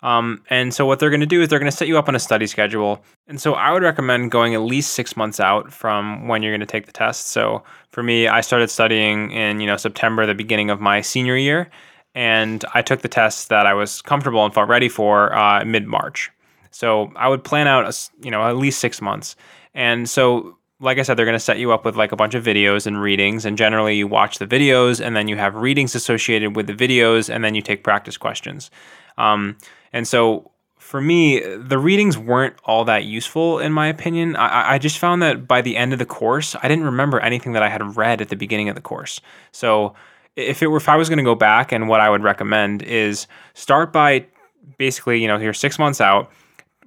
Um, 0.03 0.43
and 0.49 0.73
so 0.73 0.85
what 0.85 0.99
they're 0.99 1.09
going 1.09 1.21
to 1.21 1.25
do 1.25 1.41
is 1.41 1.49
they're 1.49 1.59
going 1.59 1.71
to 1.71 1.75
set 1.75 1.87
you 1.87 1.97
up 1.97 2.07
on 2.07 2.15
a 2.15 2.19
study 2.19 2.45
schedule. 2.45 3.03
And 3.27 3.41
so 3.41 3.53
I 3.53 3.71
would 3.71 3.81
recommend 3.81 4.29
going 4.29 4.53
at 4.53 4.61
least 4.61 4.93
six 4.93 5.17
months 5.17 5.39
out 5.39 5.73
from 5.73 6.27
when 6.27 6.43
you're 6.43 6.51
going 6.51 6.59
to 6.59 6.65
take 6.65 6.85
the 6.85 6.91
test. 6.91 7.27
So 7.27 7.63
for 7.89 8.03
me, 8.03 8.27
I 8.27 8.41
started 8.41 8.69
studying 8.69 9.31
in 9.31 9.59
you 9.59 9.67
know 9.67 9.77
September, 9.77 10.25
the 10.25 10.35
beginning 10.35 10.69
of 10.69 10.79
my 10.79 11.01
senior 11.01 11.37
year 11.37 11.71
and 12.15 12.63
I 12.73 12.81
took 12.81 13.01
the 13.01 13.07
test 13.07 13.49
that 13.49 13.65
I 13.65 13.73
was 13.73 14.01
comfortable 14.01 14.45
and 14.45 14.53
felt 14.53 14.69
ready 14.69 14.89
for 14.89 15.35
uh, 15.35 15.63
mid 15.65 15.87
March. 15.87 16.31
So 16.71 17.11
I 17.15 17.27
would 17.27 17.43
plan 17.43 17.67
out, 17.67 17.85
a, 17.85 18.25
you 18.25 18.31
know, 18.31 18.43
at 18.43 18.57
least 18.57 18.79
six 18.79 19.01
months. 19.01 19.35
And 19.73 20.09
so, 20.09 20.57
like 20.79 20.97
I 20.97 21.03
said, 21.03 21.17
they're 21.17 21.25
going 21.25 21.35
to 21.35 21.39
set 21.39 21.59
you 21.59 21.71
up 21.71 21.85
with 21.85 21.95
like 21.95 22.11
a 22.11 22.15
bunch 22.15 22.33
of 22.33 22.43
videos 22.43 22.85
and 22.85 23.01
readings. 23.01 23.45
And 23.45 23.57
generally, 23.57 23.95
you 23.95 24.07
watch 24.07 24.39
the 24.39 24.47
videos, 24.47 25.03
and 25.03 25.15
then 25.15 25.27
you 25.27 25.37
have 25.37 25.55
readings 25.55 25.95
associated 25.95 26.55
with 26.55 26.67
the 26.67 26.73
videos, 26.73 27.33
and 27.33 27.43
then 27.43 27.55
you 27.55 27.61
take 27.61 27.83
practice 27.83 28.17
questions. 28.17 28.69
Um, 29.17 29.57
and 29.93 30.07
so, 30.07 30.51
for 30.77 30.99
me, 30.99 31.39
the 31.39 31.77
readings 31.77 32.17
weren't 32.17 32.55
all 32.65 32.83
that 32.85 33.05
useful, 33.05 33.59
in 33.59 33.71
my 33.71 33.87
opinion. 33.87 34.35
I, 34.35 34.73
I 34.73 34.77
just 34.79 34.97
found 34.97 35.21
that 35.21 35.47
by 35.47 35.61
the 35.61 35.77
end 35.77 35.93
of 35.93 35.99
the 35.99 36.05
course, 36.05 36.55
I 36.61 36.67
didn't 36.67 36.83
remember 36.83 37.19
anything 37.21 37.53
that 37.53 37.63
I 37.63 37.69
had 37.69 37.95
read 37.95 38.19
at 38.19 38.27
the 38.27 38.35
beginning 38.35 38.67
of 38.67 38.75
the 38.75 38.81
course. 38.81 39.21
So 39.53 39.95
if 40.35 40.61
it 40.61 40.67
were 40.67 40.77
if 40.77 40.89
I 40.89 40.97
was 40.97 41.09
going 41.09 41.17
to 41.17 41.23
go 41.23 41.35
back 41.35 41.71
and 41.71 41.87
what 41.87 42.01
I 42.01 42.09
would 42.09 42.23
recommend 42.23 42.83
is 42.83 43.27
start 43.53 43.93
by 43.93 44.25
basically, 44.77 45.21
you 45.21 45.27
know, 45.27 45.37
you're 45.37 45.53
6 45.53 45.79
months 45.79 46.01
out, 46.01 46.31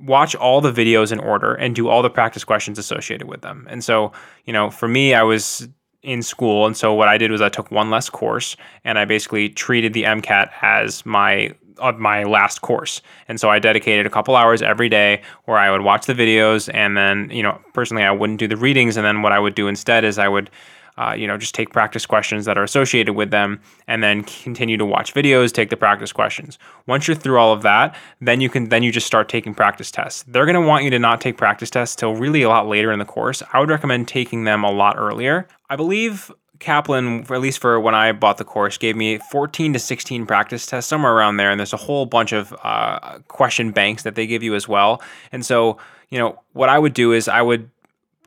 watch 0.00 0.34
all 0.34 0.60
the 0.60 0.72
videos 0.72 1.12
in 1.12 1.18
order 1.18 1.54
and 1.54 1.74
do 1.74 1.88
all 1.88 2.02
the 2.02 2.10
practice 2.10 2.44
questions 2.44 2.78
associated 2.78 3.28
with 3.28 3.42
them. 3.42 3.66
And 3.70 3.82
so, 3.82 4.12
you 4.44 4.52
know, 4.52 4.70
for 4.70 4.88
me 4.88 5.14
I 5.14 5.22
was 5.22 5.68
in 6.02 6.22
school 6.22 6.66
and 6.66 6.76
so 6.76 6.92
what 6.92 7.08
I 7.08 7.18
did 7.18 7.30
was 7.30 7.40
I 7.40 7.48
took 7.48 7.70
one 7.70 7.90
less 7.90 8.08
course 8.10 8.56
and 8.84 8.98
I 8.98 9.04
basically 9.04 9.48
treated 9.48 9.92
the 9.92 10.04
MCAT 10.04 10.50
as 10.62 11.06
my 11.06 11.54
of 11.78 11.98
my 11.98 12.24
last 12.24 12.62
course. 12.62 13.02
And 13.28 13.40
so 13.40 13.48
I 13.50 13.58
dedicated 13.58 14.06
a 14.06 14.10
couple 14.10 14.36
hours 14.36 14.62
every 14.62 14.88
day 14.88 15.22
where 15.44 15.58
I 15.58 15.70
would 15.70 15.82
watch 15.82 16.06
the 16.06 16.14
videos 16.14 16.72
and 16.72 16.96
then, 16.96 17.30
you 17.30 17.42
know, 17.42 17.60
personally 17.74 18.04
I 18.04 18.10
wouldn't 18.10 18.38
do 18.38 18.48
the 18.48 18.56
readings 18.56 18.96
and 18.96 19.04
then 19.06 19.22
what 19.22 19.32
I 19.32 19.38
would 19.38 19.54
do 19.54 19.68
instead 19.68 20.04
is 20.04 20.18
I 20.18 20.28
would 20.28 20.50
uh, 20.98 21.12
you 21.12 21.26
know, 21.26 21.36
just 21.36 21.54
take 21.54 21.72
practice 21.72 22.06
questions 22.06 22.46
that 22.46 22.56
are 22.56 22.62
associated 22.62 23.14
with 23.14 23.30
them 23.30 23.60
and 23.86 24.02
then 24.02 24.22
continue 24.22 24.76
to 24.76 24.84
watch 24.86 25.12
videos, 25.12 25.52
take 25.52 25.68
the 25.70 25.76
practice 25.76 26.12
questions. 26.12 26.58
Once 26.86 27.06
you're 27.06 27.14
through 27.14 27.38
all 27.38 27.52
of 27.52 27.62
that, 27.62 27.94
then 28.20 28.40
you 28.40 28.48
can 28.48 28.68
then 28.70 28.82
you 28.82 28.90
just 28.90 29.06
start 29.06 29.28
taking 29.28 29.54
practice 29.54 29.90
tests. 29.90 30.24
They're 30.26 30.46
going 30.46 30.60
to 30.60 30.66
want 30.66 30.84
you 30.84 30.90
to 30.90 30.98
not 30.98 31.20
take 31.20 31.36
practice 31.36 31.70
tests 31.70 31.96
till 31.96 32.14
really 32.14 32.42
a 32.42 32.48
lot 32.48 32.66
later 32.66 32.92
in 32.92 32.98
the 32.98 33.04
course. 33.04 33.42
I 33.52 33.60
would 33.60 33.68
recommend 33.68 34.08
taking 34.08 34.44
them 34.44 34.64
a 34.64 34.70
lot 34.70 34.96
earlier. 34.96 35.46
I 35.68 35.76
believe 35.76 36.32
Kaplan, 36.58 37.20
at 37.30 37.40
least 37.40 37.60
for 37.60 37.78
when 37.80 37.94
I 37.94 38.12
bought 38.12 38.38
the 38.38 38.44
course, 38.44 38.78
gave 38.78 38.96
me 38.96 39.18
14 39.30 39.72
to 39.72 39.78
16 39.78 40.26
practice 40.26 40.66
tests, 40.66 40.88
somewhere 40.88 41.12
around 41.12 41.36
there. 41.36 41.50
And 41.50 41.60
there's 41.60 41.72
a 41.72 41.78
whole 41.78 42.06
bunch 42.06 42.32
of 42.32 42.54
uh, 42.62 43.18
question 43.28 43.70
banks 43.70 44.02
that 44.02 44.14
they 44.14 44.26
give 44.26 44.42
you 44.42 44.54
as 44.54 44.68
well. 44.68 45.02
And 45.32 45.44
so, 45.44 45.78
you 46.10 46.18
know, 46.18 46.40
what 46.52 46.68
I 46.68 46.78
would 46.78 46.94
do 46.94 47.12
is 47.12 47.28
I 47.28 47.42
would 47.42 47.70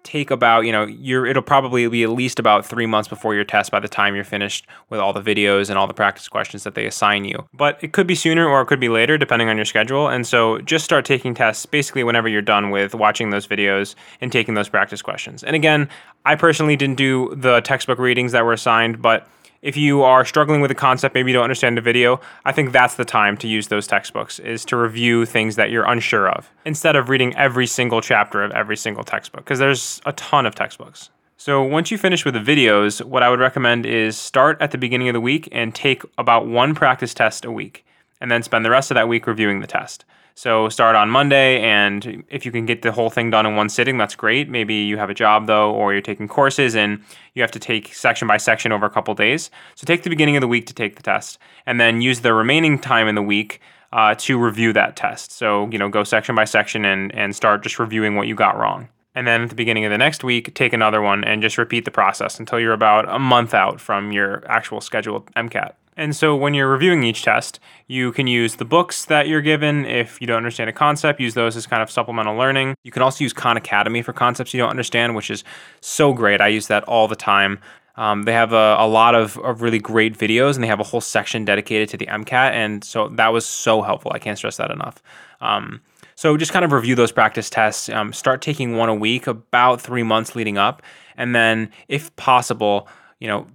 take 0.03 0.31
about 0.31 0.65
you 0.65 0.71
know 0.71 0.85
you're 0.85 1.25
it'll 1.25 1.43
probably 1.43 1.87
be 1.87 2.03
at 2.03 2.09
least 2.09 2.39
about 2.39 2.65
three 2.65 2.85
months 2.85 3.07
before 3.07 3.35
your 3.35 3.43
test 3.43 3.71
by 3.71 3.79
the 3.79 3.87
time 3.87 4.15
you're 4.15 4.23
finished 4.23 4.65
with 4.89 4.99
all 4.99 5.13
the 5.13 5.21
videos 5.21 5.69
and 5.69 5.77
all 5.77 5.87
the 5.87 5.93
practice 5.93 6.27
questions 6.27 6.63
that 6.63 6.75
they 6.75 6.85
assign 6.85 7.25
you. 7.25 7.47
But 7.53 7.77
it 7.83 7.93
could 7.93 8.07
be 8.07 8.15
sooner 8.15 8.47
or 8.47 8.61
it 8.61 8.67
could 8.67 8.79
be 8.79 8.89
later 8.89 9.17
depending 9.17 9.49
on 9.49 9.55
your 9.55 9.65
schedule. 9.65 10.07
And 10.07 10.25
so 10.25 10.59
just 10.61 10.85
start 10.85 11.05
taking 11.05 11.33
tests 11.33 11.65
basically 11.65 12.03
whenever 12.03 12.27
you're 12.27 12.41
done 12.41 12.69
with 12.69 12.95
watching 12.95 13.29
those 13.29 13.47
videos 13.47 13.95
and 14.21 14.31
taking 14.31 14.53
those 14.53 14.69
practice 14.69 15.01
questions. 15.01 15.43
And 15.43 15.55
again 15.55 15.89
i 16.25 16.35
personally 16.35 16.75
didn't 16.75 16.97
do 16.97 17.33
the 17.35 17.61
textbook 17.61 17.99
readings 17.99 18.31
that 18.31 18.43
were 18.45 18.53
assigned 18.53 19.01
but 19.01 19.27
if 19.61 19.75
you 19.75 20.03
are 20.03 20.23
struggling 20.25 20.61
with 20.61 20.71
a 20.71 20.75
concept, 20.75 21.15
maybe 21.15 21.31
you 21.31 21.33
don't 21.33 21.43
understand 21.43 21.77
a 21.77 21.81
video, 21.81 22.19
I 22.45 22.51
think 22.51 22.71
that's 22.71 22.95
the 22.95 23.05
time 23.05 23.37
to 23.37 23.47
use 23.47 23.67
those 23.67 23.87
textbooks 23.87 24.39
is 24.39 24.63
to 24.65 24.77
review 24.77 25.25
things 25.25 25.55
that 25.57 25.69
you're 25.69 25.85
unsure 25.85 26.29
of 26.29 26.49
instead 26.65 26.95
of 26.95 27.09
reading 27.09 27.35
every 27.35 27.67
single 27.67 28.01
chapter 28.01 28.43
of 28.43 28.51
every 28.51 28.77
single 28.77 29.03
textbook 29.03 29.43
because 29.43 29.59
there's 29.59 30.01
a 30.05 30.13
ton 30.13 30.45
of 30.45 30.55
textbooks. 30.55 31.09
So 31.37 31.63
once 31.63 31.89
you 31.89 31.97
finish 31.97 32.25
with 32.25 32.33
the 32.33 32.39
videos, 32.39 33.03
what 33.03 33.23
I 33.23 33.29
would 33.29 33.39
recommend 33.39 33.85
is 33.85 34.17
start 34.17 34.61
at 34.61 34.71
the 34.71 34.77
beginning 34.77 35.07
of 35.07 35.13
the 35.13 35.21
week 35.21 35.47
and 35.51 35.73
take 35.73 36.03
about 36.17 36.47
one 36.47 36.75
practice 36.75 37.13
test 37.13 37.45
a 37.45 37.51
week 37.51 37.85
and 38.19 38.29
then 38.29 38.43
spend 38.43 38.65
the 38.65 38.69
rest 38.69 38.91
of 38.91 38.95
that 38.95 39.07
week 39.07 39.25
reviewing 39.25 39.61
the 39.61 39.67
test. 39.67 40.03
So 40.39 40.69
start 40.69 40.95
on 40.95 41.09
Monday, 41.09 41.59
and 41.59 42.23
if 42.29 42.45
you 42.45 42.51
can 42.53 42.65
get 42.65 42.81
the 42.81 42.93
whole 42.93 43.09
thing 43.09 43.29
done 43.29 43.45
in 43.45 43.57
one 43.57 43.67
sitting, 43.67 43.97
that's 43.97 44.15
great. 44.15 44.47
Maybe 44.47 44.73
you 44.73 44.97
have 44.97 45.09
a 45.09 45.13
job 45.13 45.47
though, 45.47 45.73
or 45.73 45.91
you're 45.91 46.01
taking 46.01 46.29
courses 46.29 46.77
and 46.77 47.03
you 47.33 47.41
have 47.41 47.51
to 47.51 47.59
take 47.59 47.93
section 47.93 48.25
by 48.25 48.37
section 48.37 48.71
over 48.71 48.85
a 48.85 48.89
couple 48.89 49.13
days. 49.15 49.51
So 49.75 49.83
take 49.83 50.03
the 50.03 50.09
beginning 50.09 50.37
of 50.37 50.41
the 50.41 50.47
week 50.47 50.65
to 50.67 50.73
take 50.73 50.95
the 50.95 51.03
test, 51.03 51.39
and 51.65 51.77
then 51.77 52.01
use 52.01 52.21
the 52.21 52.33
remaining 52.33 52.79
time 52.79 53.09
in 53.09 53.15
the 53.15 53.21
week 53.21 53.59
uh, 53.91 54.15
to 54.19 54.39
review 54.39 54.71
that 54.71 54.95
test. 54.95 55.33
So 55.33 55.67
you 55.73 55.77
know, 55.77 55.89
go 55.89 56.05
section 56.05 56.35
by 56.35 56.45
section 56.45 56.85
and 56.85 57.13
and 57.13 57.35
start 57.35 57.61
just 57.61 57.77
reviewing 57.77 58.15
what 58.15 58.27
you 58.27 58.35
got 58.35 58.57
wrong. 58.57 58.87
And 59.15 59.27
then 59.27 59.41
at 59.41 59.49
the 59.49 59.55
beginning 59.55 59.83
of 59.83 59.91
the 59.91 59.97
next 59.97 60.23
week, 60.23 60.55
take 60.55 60.71
another 60.71 61.01
one 61.01 61.25
and 61.25 61.41
just 61.41 61.57
repeat 61.57 61.83
the 61.83 61.91
process 61.91 62.39
until 62.39 62.61
you're 62.61 62.71
about 62.71 63.13
a 63.13 63.19
month 63.19 63.53
out 63.53 63.81
from 63.81 64.13
your 64.13 64.49
actual 64.49 64.79
scheduled 64.79 65.25
MCAT. 65.33 65.73
And 65.99 66.15
so 66.15 66.33
when 66.33 66.53
you're 66.53 66.71
reviewing 66.71 67.03
each 67.03 67.23
test, 67.23 67.59
you 67.87 68.13
can 68.13 68.25
use 68.25 68.55
the 68.55 68.63
books 68.63 69.03
that 69.05 69.27
you're 69.27 69.41
given. 69.41 69.85
If 69.85 70.21
you 70.21 70.27
don't 70.27 70.37
understand 70.37 70.69
a 70.69 70.73
concept, 70.73 71.19
use 71.19 71.33
those 71.33 71.57
as 71.57 71.67
kind 71.67 71.83
of 71.83 71.91
supplemental 71.91 72.37
learning. 72.37 72.75
You 72.83 72.91
can 72.91 73.01
also 73.01 73.21
use 73.21 73.33
Khan 73.33 73.57
Academy 73.57 74.01
for 74.01 74.13
concepts 74.13 74.53
you 74.53 74.61
don't 74.61 74.69
understand, 74.69 75.13
which 75.13 75.29
is 75.29 75.43
so 75.81 76.13
great. 76.13 76.39
I 76.39 76.47
use 76.47 76.67
that 76.67 76.85
all 76.85 77.09
the 77.09 77.17
time. 77.17 77.59
Um, 77.97 78.23
they 78.23 78.31
have 78.31 78.53
a, 78.53 78.77
a 78.79 78.87
lot 78.87 79.13
of, 79.13 79.37
of, 79.39 79.61
really 79.61 79.77
great 79.77 80.17
videos 80.17 80.55
and 80.55 80.63
they 80.63 80.69
have 80.69 80.79
a 80.79 80.85
whole 80.85 81.01
section 81.01 81.43
dedicated 81.43 81.89
to 81.89 81.97
the 81.97 82.05
MCAT. 82.05 82.51
And 82.53 82.81
so 82.81 83.09
that 83.09 83.33
was 83.33 83.45
so 83.45 83.81
helpful. 83.81 84.13
I 84.15 84.19
can't 84.19 84.37
stress 84.37 84.55
that 84.55 84.71
enough. 84.71 85.03
Um, 85.41 85.81
so 86.15 86.37
just 86.37 86.53
kind 86.53 86.63
of 86.63 86.71
review 86.71 86.95
those 86.95 87.11
practice 87.11 87.49
tests. 87.49 87.89
Um, 87.89 88.13
start 88.13 88.41
taking 88.41 88.77
one 88.77 88.87
a 88.87 88.95
week, 88.95 89.27
about 89.27 89.81
three 89.81 90.03
months 90.03 90.33
leading 90.33 90.57
up. 90.57 90.81
And 91.17 91.35
then, 91.35 91.71
if 91.89 92.15
possible, 92.15 92.87
you 93.19 93.27
know, 93.27 93.47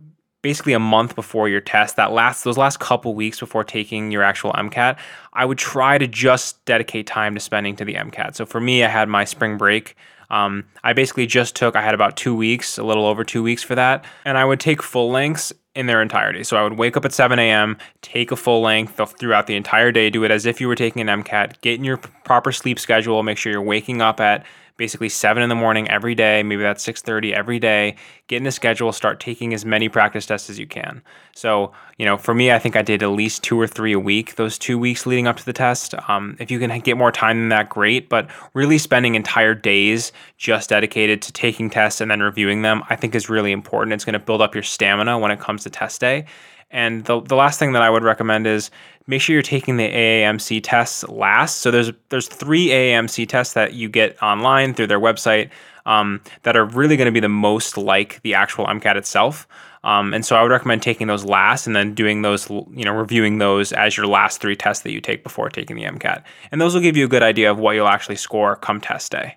basically 0.44 0.74
a 0.74 0.78
month 0.78 1.14
before 1.14 1.48
your 1.48 1.62
test, 1.62 1.96
that 1.96 2.12
last 2.12 2.44
those 2.44 2.58
last 2.58 2.78
couple 2.78 3.14
weeks 3.14 3.40
before 3.40 3.64
taking 3.64 4.10
your 4.10 4.22
actual 4.22 4.52
MCAT, 4.52 4.98
I 5.32 5.46
would 5.46 5.56
try 5.56 5.96
to 5.96 6.06
just 6.06 6.62
dedicate 6.66 7.06
time 7.06 7.32
to 7.34 7.40
spending 7.40 7.74
to 7.76 7.84
the 7.84 7.94
MCAT. 7.94 8.36
So 8.36 8.44
for 8.44 8.60
me, 8.60 8.84
I 8.84 8.88
had 8.88 9.08
my 9.08 9.24
spring 9.24 9.56
break. 9.56 9.96
Um, 10.28 10.66
I 10.84 10.92
basically 10.92 11.26
just 11.26 11.56
took, 11.56 11.76
I 11.76 11.80
had 11.80 11.94
about 11.94 12.18
two 12.18 12.36
weeks, 12.36 12.76
a 12.76 12.84
little 12.84 13.06
over 13.06 13.24
two 13.24 13.42
weeks 13.42 13.62
for 13.62 13.74
that, 13.74 14.04
and 14.26 14.36
I 14.36 14.44
would 14.44 14.60
take 14.60 14.82
full 14.82 15.10
lengths 15.10 15.50
in 15.74 15.86
their 15.86 16.02
entirety. 16.02 16.44
So 16.44 16.58
I 16.58 16.62
would 16.62 16.76
wake 16.76 16.96
up 16.96 17.06
at 17.06 17.12
7 17.12 17.38
a.m., 17.38 17.78
take 18.02 18.30
a 18.30 18.36
full 18.36 18.60
length 18.60 19.00
throughout 19.18 19.46
the 19.46 19.56
entire 19.56 19.92
day, 19.92 20.10
do 20.10 20.24
it 20.24 20.30
as 20.30 20.44
if 20.44 20.60
you 20.60 20.68
were 20.68 20.74
taking 20.74 21.08
an 21.08 21.22
MCAT, 21.22 21.60
get 21.62 21.78
in 21.78 21.84
your 21.84 21.96
proper 21.96 22.52
sleep 22.52 22.78
schedule, 22.78 23.22
make 23.22 23.38
sure 23.38 23.50
you're 23.50 23.62
waking 23.62 24.02
up 24.02 24.20
at 24.20 24.44
basically 24.76 25.08
7 25.08 25.42
in 25.42 25.48
the 25.48 25.54
morning 25.54 25.88
every 25.88 26.14
day, 26.14 26.42
maybe 26.42 26.62
that's 26.62 26.82
6:30 26.82 27.32
every 27.32 27.58
day. 27.58 27.96
Get 28.26 28.38
in 28.38 28.44
the 28.44 28.50
schedule, 28.50 28.92
start 28.92 29.20
taking 29.20 29.54
as 29.54 29.64
many 29.64 29.88
practice 29.88 30.26
tests 30.26 30.50
as 30.50 30.58
you 30.58 30.66
can. 30.66 31.02
So, 31.34 31.72
you 31.98 32.04
know, 32.04 32.16
for 32.16 32.34
me, 32.34 32.50
I 32.50 32.58
think 32.58 32.76
I 32.76 32.82
did 32.82 33.02
at 33.02 33.08
least 33.08 33.42
two 33.42 33.60
or 33.60 33.66
three 33.66 33.92
a 33.92 34.00
week 34.00 34.34
those 34.36 34.58
two 34.58 34.78
weeks 34.78 35.06
leading 35.06 35.26
up 35.26 35.36
to 35.36 35.44
the 35.44 35.52
test. 35.52 35.94
Um, 36.08 36.36
if 36.40 36.50
you 36.50 36.58
can 36.58 36.78
get 36.80 36.96
more 36.96 37.12
time 37.12 37.38
than 37.38 37.48
that, 37.50 37.68
great. 37.68 38.08
But 38.08 38.28
really 38.54 38.78
spending 38.78 39.14
entire 39.14 39.54
days 39.54 40.12
just 40.38 40.70
dedicated 40.70 41.22
to 41.22 41.32
taking 41.32 41.70
tests 41.70 42.00
and 42.00 42.10
then 42.10 42.20
reviewing 42.20 42.62
them, 42.62 42.82
I 42.90 42.96
think 42.96 43.14
is 43.14 43.28
really 43.28 43.52
important. 43.52 43.94
It's 43.94 44.04
going 44.04 44.14
to 44.14 44.18
build 44.18 44.42
up 44.42 44.54
your 44.54 44.64
stamina 44.64 45.18
when 45.18 45.30
it 45.30 45.40
comes 45.40 45.62
to 45.64 45.70
test 45.70 46.00
day. 46.00 46.26
And 46.74 47.04
the, 47.04 47.20
the 47.20 47.36
last 47.36 47.60
thing 47.60 47.72
that 47.72 47.82
I 47.82 47.88
would 47.88 48.02
recommend 48.02 48.48
is 48.48 48.70
make 49.06 49.20
sure 49.20 49.34
you're 49.34 49.42
taking 49.42 49.76
the 49.76 49.88
AAMC 49.88 50.60
tests 50.62 51.06
last. 51.08 51.58
So 51.58 51.70
there's 51.70 51.92
there's 52.08 52.28
three 52.28 52.68
AAMC 52.68 53.28
tests 53.28 53.54
that 53.54 53.74
you 53.74 53.88
get 53.88 54.20
online 54.22 54.74
through 54.74 54.86
their 54.88 55.00
website 55.00 55.50
um, 55.86 56.20
that 56.42 56.56
are 56.56 56.64
really 56.64 56.96
going 56.96 57.06
to 57.06 57.12
be 57.12 57.20
the 57.20 57.28
most 57.28 57.76
like 57.76 58.20
the 58.22 58.34
actual 58.34 58.66
MCAT 58.66 58.96
itself. 58.96 59.46
Um, 59.84 60.14
and 60.14 60.24
so 60.24 60.34
I 60.34 60.42
would 60.42 60.50
recommend 60.50 60.82
taking 60.82 61.08
those 61.08 61.24
last 61.24 61.66
and 61.66 61.76
then 61.76 61.92
doing 61.94 62.22
those, 62.22 62.48
you 62.48 62.84
know, 62.84 62.92
reviewing 62.92 63.36
those 63.36 63.70
as 63.72 63.98
your 63.98 64.06
last 64.06 64.40
three 64.40 64.56
tests 64.56 64.82
that 64.82 64.92
you 64.92 65.00
take 65.00 65.22
before 65.22 65.50
taking 65.50 65.76
the 65.76 65.84
MCAT. 65.84 66.22
And 66.50 66.58
those 66.58 66.72
will 66.72 66.80
give 66.80 66.96
you 66.96 67.04
a 67.04 67.08
good 67.08 67.22
idea 67.22 67.50
of 67.50 67.58
what 67.58 67.72
you'll 67.72 67.88
actually 67.88 68.16
score 68.16 68.56
come 68.56 68.80
test 68.80 69.12
day. 69.12 69.36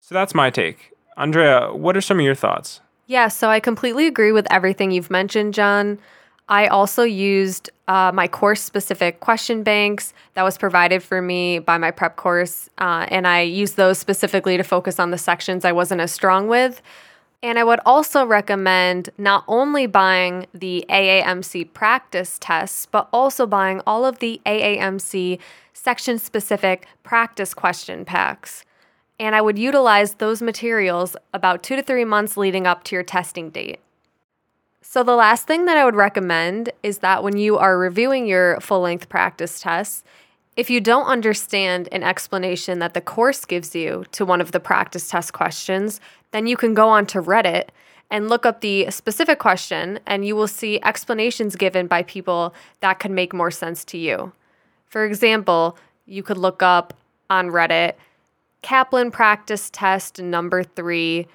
So 0.00 0.14
that's 0.14 0.34
my 0.34 0.48
take. 0.48 0.92
Andrea, 1.18 1.72
what 1.74 1.98
are 1.98 2.00
some 2.00 2.18
of 2.18 2.24
your 2.24 2.34
thoughts? 2.34 2.80
Yeah, 3.06 3.28
so 3.28 3.50
I 3.50 3.60
completely 3.60 4.06
agree 4.06 4.32
with 4.32 4.50
everything 4.50 4.90
you've 4.90 5.10
mentioned, 5.10 5.52
John. 5.52 5.98
I 6.48 6.66
also 6.66 7.02
used 7.04 7.70
uh, 7.88 8.12
my 8.14 8.28
course 8.28 8.60
specific 8.60 9.20
question 9.20 9.62
banks 9.62 10.12
that 10.34 10.42
was 10.42 10.58
provided 10.58 11.02
for 11.02 11.22
me 11.22 11.58
by 11.58 11.78
my 11.78 11.90
prep 11.90 12.16
course, 12.16 12.68
uh, 12.78 13.06
and 13.08 13.26
I 13.26 13.42
used 13.42 13.76
those 13.76 13.98
specifically 13.98 14.56
to 14.56 14.62
focus 14.62 14.98
on 14.98 15.10
the 15.10 15.18
sections 15.18 15.64
I 15.64 15.72
wasn't 15.72 16.02
as 16.02 16.12
strong 16.12 16.48
with. 16.48 16.82
And 17.42 17.58
I 17.58 17.64
would 17.64 17.80
also 17.84 18.24
recommend 18.24 19.10
not 19.18 19.44
only 19.48 19.86
buying 19.86 20.46
the 20.54 20.84
AAMC 20.88 21.72
practice 21.74 22.38
tests, 22.40 22.86
but 22.86 23.08
also 23.12 23.46
buying 23.46 23.82
all 23.86 24.06
of 24.06 24.18
the 24.18 24.40
AAMC 24.46 25.38
section 25.74 26.18
specific 26.18 26.86
practice 27.02 27.52
question 27.52 28.06
packs. 28.06 28.64
And 29.20 29.34
I 29.34 29.42
would 29.42 29.58
utilize 29.58 30.14
those 30.14 30.40
materials 30.40 31.16
about 31.34 31.62
two 31.62 31.76
to 31.76 31.82
three 31.82 32.06
months 32.06 32.36
leading 32.38 32.66
up 32.66 32.82
to 32.84 32.96
your 32.96 33.02
testing 33.02 33.50
date. 33.50 33.80
So, 34.86 35.02
the 35.02 35.16
last 35.16 35.46
thing 35.46 35.64
that 35.64 35.78
I 35.78 35.84
would 35.84 35.96
recommend 35.96 36.70
is 36.82 36.98
that 36.98 37.24
when 37.24 37.38
you 37.38 37.56
are 37.56 37.78
reviewing 37.78 38.26
your 38.26 38.60
full 38.60 38.80
length 38.80 39.08
practice 39.08 39.58
tests, 39.58 40.04
if 40.56 40.68
you 40.68 40.78
don't 40.80 41.06
understand 41.06 41.88
an 41.90 42.02
explanation 42.02 42.78
that 42.80 42.92
the 42.92 43.00
course 43.00 43.46
gives 43.46 43.74
you 43.74 44.04
to 44.12 44.26
one 44.26 44.42
of 44.42 44.52
the 44.52 44.60
practice 44.60 45.08
test 45.08 45.32
questions, 45.32 46.00
then 46.30 46.46
you 46.46 46.56
can 46.56 46.74
go 46.74 46.88
on 46.90 47.06
to 47.06 47.22
Reddit 47.22 47.70
and 48.10 48.28
look 48.28 48.44
up 48.44 48.60
the 48.60 48.88
specific 48.90 49.38
question, 49.38 49.98
and 50.06 50.26
you 50.26 50.36
will 50.36 50.46
see 50.46 50.78
explanations 50.82 51.56
given 51.56 51.86
by 51.86 52.02
people 52.02 52.54
that 52.80 53.00
can 53.00 53.14
make 53.14 53.32
more 53.32 53.50
sense 53.50 53.84
to 53.86 53.98
you. 53.98 54.32
For 54.86 55.04
example, 55.06 55.78
you 56.06 56.22
could 56.22 56.38
look 56.38 56.62
up 56.62 56.94
on 57.30 57.48
Reddit 57.48 57.94
Kaplan 58.60 59.10
practice 59.10 59.70
test 59.70 60.20
number 60.20 60.62
three, 60.62 61.26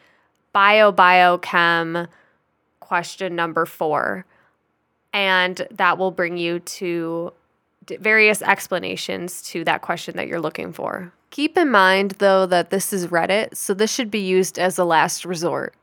bio 0.54 0.92
biochem 0.94 2.08
question 2.90 3.36
number 3.36 3.68
four. 3.68 4.26
And 5.14 5.66
that 5.72 5.98
will 6.00 6.12
bring 6.12 6.38
you 6.38 6.60
to 6.60 7.32
various 8.00 8.42
explanations 8.42 9.42
to 9.44 9.64
that 9.64 9.82
question 9.82 10.18
that 10.18 10.28
you're 10.28 10.42
looking 10.42 10.74
for. 10.74 11.14
Keep 11.30 11.58
in 11.58 11.70
mind, 11.70 12.12
though, 12.18 12.48
that 12.48 12.72
this 12.72 12.92
is 12.92 13.08
Reddit, 13.08 13.56
so 13.56 13.74
this 13.76 13.94
should 13.94 14.10
be 14.10 14.20
used 14.20 14.58
as 14.58 14.80
a 14.80 14.84
last 14.84 15.24
resort. 15.24 15.76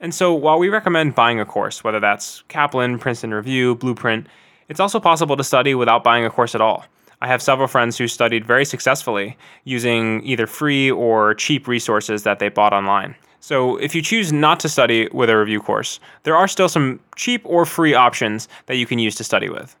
And 0.00 0.14
so, 0.14 0.32
while 0.32 0.58
we 0.58 0.68
recommend 0.68 1.14
buying 1.14 1.38
a 1.38 1.44
course, 1.44 1.84
whether 1.84 2.00
that's 2.00 2.42
Kaplan, 2.48 2.98
Princeton 2.98 3.34
Review, 3.34 3.74
Blueprint, 3.74 4.26
it's 4.68 4.80
also 4.80 5.00
possible 5.00 5.36
to 5.36 5.44
study 5.44 5.74
without 5.74 6.02
buying 6.02 6.24
a 6.24 6.30
course 6.30 6.54
at 6.54 6.60
all. 6.60 6.84
I 7.20 7.26
have 7.26 7.42
several 7.42 7.68
friends 7.68 7.98
who 7.98 8.08
studied 8.08 8.46
very 8.46 8.64
successfully 8.64 9.36
using 9.64 10.22
either 10.24 10.46
free 10.46 10.90
or 10.90 11.34
cheap 11.34 11.66
resources 11.68 12.22
that 12.22 12.38
they 12.38 12.48
bought 12.48 12.72
online. 12.72 13.16
So, 13.40 13.76
if 13.76 13.94
you 13.94 14.02
choose 14.02 14.32
not 14.32 14.58
to 14.60 14.68
study 14.68 15.08
with 15.12 15.30
a 15.30 15.36
review 15.36 15.60
course, 15.60 16.00
there 16.24 16.36
are 16.36 16.48
still 16.48 16.68
some 16.68 17.00
cheap 17.16 17.40
or 17.44 17.64
free 17.64 17.94
options 17.94 18.48
that 18.66 18.76
you 18.76 18.86
can 18.86 18.98
use 18.98 19.14
to 19.16 19.24
study 19.24 19.48
with. 19.48 19.76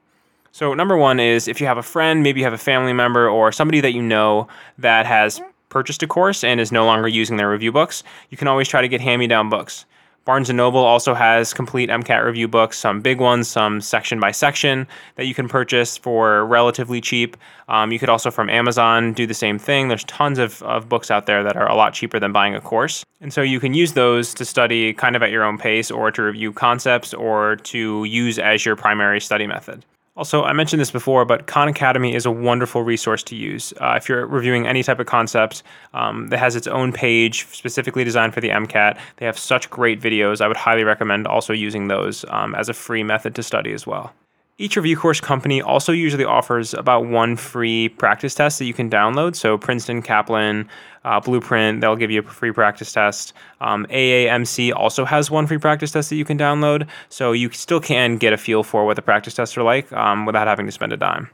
So, 0.52 0.74
number 0.74 0.96
one 0.96 1.20
is 1.20 1.48
if 1.48 1.60
you 1.60 1.66
have 1.66 1.78
a 1.78 1.82
friend, 1.82 2.22
maybe 2.22 2.40
you 2.40 2.44
have 2.44 2.52
a 2.52 2.58
family 2.58 2.92
member, 2.92 3.28
or 3.28 3.50
somebody 3.52 3.80
that 3.80 3.92
you 3.92 4.02
know 4.02 4.48
that 4.78 5.06
has 5.06 5.40
purchased 5.68 6.02
a 6.02 6.06
course 6.06 6.44
and 6.44 6.60
is 6.60 6.72
no 6.72 6.86
longer 6.86 7.08
using 7.08 7.36
their 7.36 7.50
review 7.50 7.72
books, 7.72 8.02
you 8.30 8.36
can 8.36 8.48
always 8.48 8.68
try 8.68 8.80
to 8.80 8.88
get 8.88 9.00
hand 9.00 9.18
me 9.20 9.26
down 9.26 9.48
books. 9.48 9.84
Barnes 10.28 10.50
& 10.50 10.52
Noble 10.52 10.84
also 10.84 11.14
has 11.14 11.54
complete 11.54 11.88
MCAT 11.88 12.22
review 12.22 12.48
books, 12.48 12.78
some 12.78 13.00
big 13.00 13.18
ones, 13.18 13.48
some 13.48 13.80
section 13.80 14.20
by 14.20 14.30
section 14.30 14.86
that 15.14 15.24
you 15.24 15.32
can 15.32 15.48
purchase 15.48 15.96
for 15.96 16.44
relatively 16.44 17.00
cheap. 17.00 17.34
Um, 17.68 17.92
you 17.92 17.98
could 17.98 18.10
also 18.10 18.30
from 18.30 18.50
Amazon 18.50 19.14
do 19.14 19.26
the 19.26 19.32
same 19.32 19.58
thing. 19.58 19.88
There's 19.88 20.04
tons 20.04 20.38
of, 20.38 20.62
of 20.64 20.86
books 20.86 21.10
out 21.10 21.24
there 21.24 21.42
that 21.42 21.56
are 21.56 21.66
a 21.66 21.74
lot 21.74 21.94
cheaper 21.94 22.20
than 22.20 22.30
buying 22.30 22.54
a 22.54 22.60
course. 22.60 23.06
And 23.22 23.32
so 23.32 23.40
you 23.40 23.58
can 23.58 23.72
use 23.72 23.94
those 23.94 24.34
to 24.34 24.44
study 24.44 24.92
kind 24.92 25.16
of 25.16 25.22
at 25.22 25.30
your 25.30 25.44
own 25.44 25.56
pace 25.56 25.90
or 25.90 26.10
to 26.10 26.22
review 26.22 26.52
concepts 26.52 27.14
or 27.14 27.56
to 27.56 28.04
use 28.04 28.38
as 28.38 28.66
your 28.66 28.76
primary 28.76 29.22
study 29.22 29.46
method. 29.46 29.82
Also, 30.18 30.42
I 30.42 30.52
mentioned 30.52 30.80
this 30.80 30.90
before, 30.90 31.24
but 31.24 31.46
Khan 31.46 31.68
Academy 31.68 32.12
is 32.12 32.26
a 32.26 32.30
wonderful 32.32 32.82
resource 32.82 33.22
to 33.22 33.36
use. 33.36 33.72
Uh, 33.80 33.94
if 33.96 34.08
you're 34.08 34.26
reviewing 34.26 34.66
any 34.66 34.82
type 34.82 34.98
of 34.98 35.06
concept 35.06 35.62
um, 35.94 36.26
that 36.26 36.38
has 36.38 36.56
its 36.56 36.66
own 36.66 36.92
page 36.92 37.46
specifically 37.52 38.02
designed 38.02 38.34
for 38.34 38.40
the 38.40 38.48
MCAT, 38.48 38.98
they 39.18 39.26
have 39.26 39.38
such 39.38 39.70
great 39.70 40.00
videos. 40.00 40.40
I 40.40 40.48
would 40.48 40.56
highly 40.56 40.82
recommend 40.82 41.28
also 41.28 41.52
using 41.52 41.86
those 41.86 42.24
um, 42.30 42.56
as 42.56 42.68
a 42.68 42.74
free 42.74 43.04
method 43.04 43.36
to 43.36 43.44
study 43.44 43.72
as 43.72 43.86
well. 43.86 44.12
Each 44.60 44.74
review 44.74 44.96
course 44.96 45.20
company 45.20 45.62
also 45.62 45.92
usually 45.92 46.24
offers 46.24 46.74
about 46.74 47.06
one 47.06 47.36
free 47.36 47.90
practice 47.90 48.34
test 48.34 48.58
that 48.58 48.64
you 48.64 48.74
can 48.74 48.90
download. 48.90 49.36
So, 49.36 49.56
Princeton, 49.56 50.02
Kaplan, 50.02 50.68
uh, 51.04 51.20
Blueprint, 51.20 51.80
they'll 51.80 51.94
give 51.94 52.10
you 52.10 52.18
a 52.18 52.22
free 52.24 52.50
practice 52.50 52.92
test. 52.92 53.34
Um, 53.60 53.86
AAMC 53.88 54.74
also 54.74 55.04
has 55.04 55.30
one 55.30 55.46
free 55.46 55.58
practice 55.58 55.92
test 55.92 56.10
that 56.10 56.16
you 56.16 56.24
can 56.24 56.36
download. 56.36 56.88
So, 57.08 57.30
you 57.30 57.50
still 57.52 57.80
can 57.80 58.16
get 58.16 58.32
a 58.32 58.36
feel 58.36 58.64
for 58.64 58.84
what 58.84 58.96
the 58.96 59.02
practice 59.02 59.34
tests 59.34 59.56
are 59.56 59.62
like 59.62 59.92
um, 59.92 60.26
without 60.26 60.48
having 60.48 60.66
to 60.66 60.72
spend 60.72 60.92
a 60.92 60.96
dime. 60.96 61.30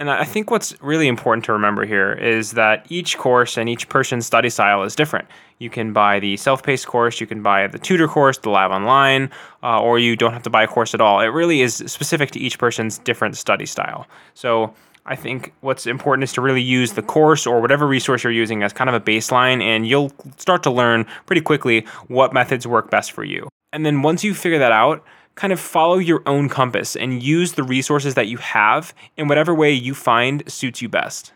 And 0.00 0.10
I 0.10 0.24
think 0.24 0.52
what's 0.52 0.80
really 0.80 1.08
important 1.08 1.44
to 1.46 1.52
remember 1.52 1.84
here 1.84 2.12
is 2.12 2.52
that 2.52 2.86
each 2.88 3.18
course 3.18 3.56
and 3.56 3.68
each 3.68 3.88
person's 3.88 4.26
study 4.26 4.48
style 4.48 4.84
is 4.84 4.94
different. 4.94 5.26
You 5.58 5.70
can 5.70 5.92
buy 5.92 6.20
the 6.20 6.36
self 6.36 6.62
paced 6.62 6.86
course, 6.86 7.20
you 7.20 7.26
can 7.26 7.42
buy 7.42 7.66
the 7.66 7.80
tutor 7.80 8.06
course, 8.06 8.38
the 8.38 8.50
lab 8.50 8.70
online, 8.70 9.28
uh, 9.64 9.80
or 9.80 9.98
you 9.98 10.14
don't 10.14 10.32
have 10.32 10.44
to 10.44 10.50
buy 10.50 10.62
a 10.62 10.68
course 10.68 10.94
at 10.94 11.00
all. 11.00 11.20
It 11.20 11.26
really 11.26 11.62
is 11.62 11.82
specific 11.86 12.30
to 12.32 12.38
each 12.38 12.60
person's 12.60 12.98
different 12.98 13.36
study 13.36 13.66
style. 13.66 14.06
So 14.34 14.72
I 15.04 15.16
think 15.16 15.52
what's 15.62 15.84
important 15.84 16.22
is 16.22 16.32
to 16.34 16.42
really 16.42 16.62
use 16.62 16.92
the 16.92 17.02
course 17.02 17.44
or 17.44 17.60
whatever 17.60 17.84
resource 17.84 18.22
you're 18.22 18.32
using 18.32 18.62
as 18.62 18.72
kind 18.72 18.88
of 18.88 18.94
a 18.94 19.00
baseline, 19.00 19.60
and 19.60 19.84
you'll 19.84 20.12
start 20.36 20.62
to 20.62 20.70
learn 20.70 21.06
pretty 21.26 21.42
quickly 21.42 21.84
what 22.06 22.32
methods 22.32 22.68
work 22.68 22.88
best 22.88 23.10
for 23.10 23.24
you. 23.24 23.48
And 23.72 23.84
then 23.84 24.02
once 24.02 24.22
you 24.22 24.32
figure 24.32 24.60
that 24.60 24.72
out, 24.72 25.04
kind 25.38 25.52
of 25.52 25.60
follow 25.60 25.98
your 25.98 26.20
own 26.26 26.48
compass 26.48 26.96
and 26.96 27.22
use 27.22 27.52
the 27.52 27.62
resources 27.62 28.14
that 28.14 28.26
you 28.26 28.38
have 28.38 28.92
in 29.16 29.28
whatever 29.28 29.54
way 29.54 29.72
you 29.72 29.94
find 29.94 30.42
suits 30.50 30.82
you 30.82 30.88
best. 30.88 31.32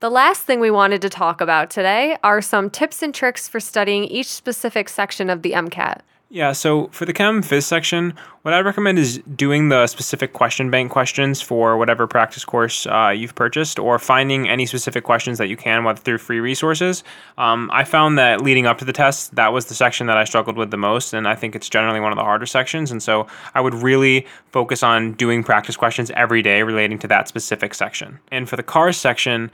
The 0.00 0.10
last 0.10 0.42
thing 0.42 0.60
we 0.60 0.70
wanted 0.70 1.00
to 1.02 1.08
talk 1.08 1.40
about 1.40 1.70
today 1.70 2.18
are 2.22 2.42
some 2.42 2.68
tips 2.68 3.02
and 3.02 3.14
tricks 3.14 3.48
for 3.48 3.58
studying 3.58 4.04
each 4.04 4.26
specific 4.26 4.88
section 4.90 5.30
of 5.30 5.40
the 5.40 5.52
MCAT. 5.52 6.00
Yeah, 6.32 6.52
so 6.52 6.86
for 6.92 7.04
the 7.04 7.12
Chem 7.12 7.42
Phys 7.42 7.64
section, 7.64 8.14
what 8.40 8.54
I 8.54 8.60
recommend 8.60 8.98
is 8.98 9.18
doing 9.36 9.68
the 9.68 9.86
specific 9.86 10.32
question 10.32 10.70
bank 10.70 10.90
questions 10.90 11.42
for 11.42 11.76
whatever 11.76 12.06
practice 12.06 12.42
course 12.42 12.86
uh, 12.86 13.12
you've 13.14 13.34
purchased, 13.34 13.78
or 13.78 13.98
finding 13.98 14.48
any 14.48 14.64
specific 14.64 15.04
questions 15.04 15.36
that 15.36 15.48
you 15.48 15.58
can 15.58 15.84
whether 15.84 16.00
through 16.00 16.16
free 16.16 16.40
resources. 16.40 17.04
Um, 17.36 17.68
I 17.70 17.84
found 17.84 18.16
that 18.16 18.40
leading 18.40 18.66
up 18.66 18.78
to 18.78 18.86
the 18.86 18.94
test, 18.94 19.34
that 19.34 19.52
was 19.52 19.66
the 19.66 19.74
section 19.74 20.06
that 20.06 20.16
I 20.16 20.24
struggled 20.24 20.56
with 20.56 20.70
the 20.70 20.78
most, 20.78 21.12
and 21.12 21.28
I 21.28 21.34
think 21.34 21.54
it's 21.54 21.68
generally 21.68 22.00
one 22.00 22.12
of 22.12 22.16
the 22.16 22.24
harder 22.24 22.46
sections. 22.46 22.90
And 22.90 23.02
so 23.02 23.26
I 23.52 23.60
would 23.60 23.74
really 23.74 24.26
focus 24.52 24.82
on 24.82 25.12
doing 25.12 25.44
practice 25.44 25.76
questions 25.76 26.10
every 26.12 26.40
day 26.40 26.62
relating 26.62 26.98
to 27.00 27.08
that 27.08 27.28
specific 27.28 27.74
section. 27.74 28.18
And 28.30 28.48
for 28.48 28.56
the 28.56 28.62
cars 28.62 28.96
section, 28.96 29.50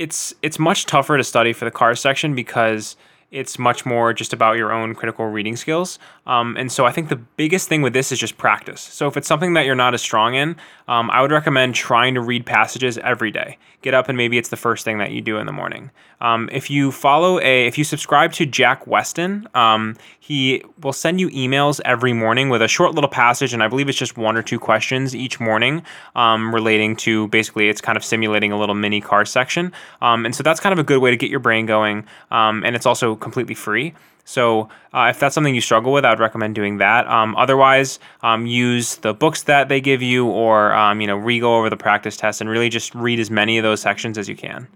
it's 0.00 0.34
it's 0.42 0.58
much 0.58 0.86
tougher 0.86 1.16
to 1.16 1.22
study 1.22 1.52
for 1.52 1.66
the 1.66 1.70
cars 1.70 2.00
section 2.00 2.34
because 2.34 2.96
it's 3.30 3.58
much 3.58 3.84
more 3.84 4.12
just 4.12 4.32
about 4.32 4.56
your 4.56 4.72
own 4.72 4.94
critical 4.94 5.26
reading 5.26 5.56
skills. 5.56 5.98
Um, 6.26 6.56
and 6.56 6.70
so 6.70 6.86
I 6.86 6.92
think 6.92 7.08
the 7.08 7.16
biggest 7.16 7.68
thing 7.68 7.82
with 7.82 7.92
this 7.92 8.12
is 8.12 8.18
just 8.18 8.38
practice. 8.38 8.80
So 8.80 9.08
if 9.08 9.16
it's 9.16 9.26
something 9.26 9.54
that 9.54 9.66
you're 9.66 9.74
not 9.74 9.94
as 9.94 10.02
strong 10.02 10.34
in, 10.34 10.56
um, 10.88 11.10
I 11.10 11.22
would 11.22 11.32
recommend 11.32 11.74
trying 11.74 12.14
to 12.14 12.20
read 12.20 12.46
passages 12.46 12.98
every 12.98 13.30
day. 13.30 13.58
Get 13.82 13.94
up 13.94 14.08
and 14.08 14.16
maybe 14.16 14.38
it's 14.38 14.48
the 14.48 14.56
first 14.56 14.84
thing 14.84 14.98
that 14.98 15.10
you 15.10 15.20
do 15.20 15.38
in 15.38 15.46
the 15.46 15.52
morning. 15.52 15.90
Um, 16.20 16.48
if 16.50 16.70
you 16.70 16.92
follow 16.92 17.38
a, 17.40 17.66
if 17.66 17.76
you 17.76 17.84
subscribe 17.84 18.32
to 18.32 18.46
Jack 18.46 18.86
Westin, 18.86 19.54
um, 19.54 19.96
he 20.18 20.62
will 20.80 20.92
send 20.92 21.20
you 21.20 21.28
emails 21.30 21.80
every 21.84 22.12
morning 22.12 22.48
with 22.48 22.62
a 22.62 22.68
short 22.68 22.94
little 22.94 23.10
passage, 23.10 23.52
and 23.52 23.62
I 23.62 23.68
believe 23.68 23.88
it's 23.88 23.98
just 23.98 24.16
one 24.16 24.36
or 24.36 24.42
two 24.42 24.58
questions 24.58 25.14
each 25.14 25.38
morning 25.38 25.82
um, 26.14 26.54
relating 26.54 26.96
to 26.96 27.28
basically 27.28 27.68
it's 27.68 27.80
kind 27.80 27.96
of 27.96 28.04
simulating 28.04 28.50
a 28.50 28.58
little 28.58 28.74
mini 28.74 29.00
car 29.00 29.24
section. 29.24 29.72
Um, 30.00 30.24
and 30.24 30.34
so 30.34 30.42
that's 30.42 30.58
kind 30.58 30.72
of 30.72 30.78
a 30.78 30.84
good 30.84 31.00
way 31.00 31.10
to 31.10 31.16
get 31.16 31.30
your 31.30 31.40
brain 31.40 31.66
going. 31.66 32.06
and 32.30 32.74
it's 32.74 32.86
also 32.86 33.15
completely 33.16 33.54
free. 33.54 33.94
So 34.24 34.68
uh, 34.92 35.06
if 35.10 35.20
that's 35.20 35.34
something 35.34 35.54
you 35.54 35.60
struggle 35.60 35.92
with, 35.92 36.04
I 36.04 36.10
would 36.10 36.18
recommend 36.18 36.56
doing 36.56 36.78
that. 36.78 37.06
Um, 37.06 37.36
otherwise, 37.36 38.00
um, 38.22 38.44
use 38.44 38.96
the 38.96 39.14
books 39.14 39.44
that 39.44 39.68
they 39.68 39.80
give 39.80 40.02
you, 40.02 40.26
or 40.26 40.72
um, 40.72 41.00
you 41.00 41.06
know, 41.06 41.16
re-go 41.16 41.56
over 41.56 41.70
the 41.70 41.76
practice 41.76 42.16
test, 42.16 42.40
and 42.40 42.50
really 42.50 42.68
just 42.68 42.94
read 42.94 43.20
as 43.20 43.30
many 43.30 43.56
of 43.56 43.62
those 43.62 43.80
sections 43.80 44.18
as 44.18 44.28
you 44.28 44.34
can. 44.34 44.66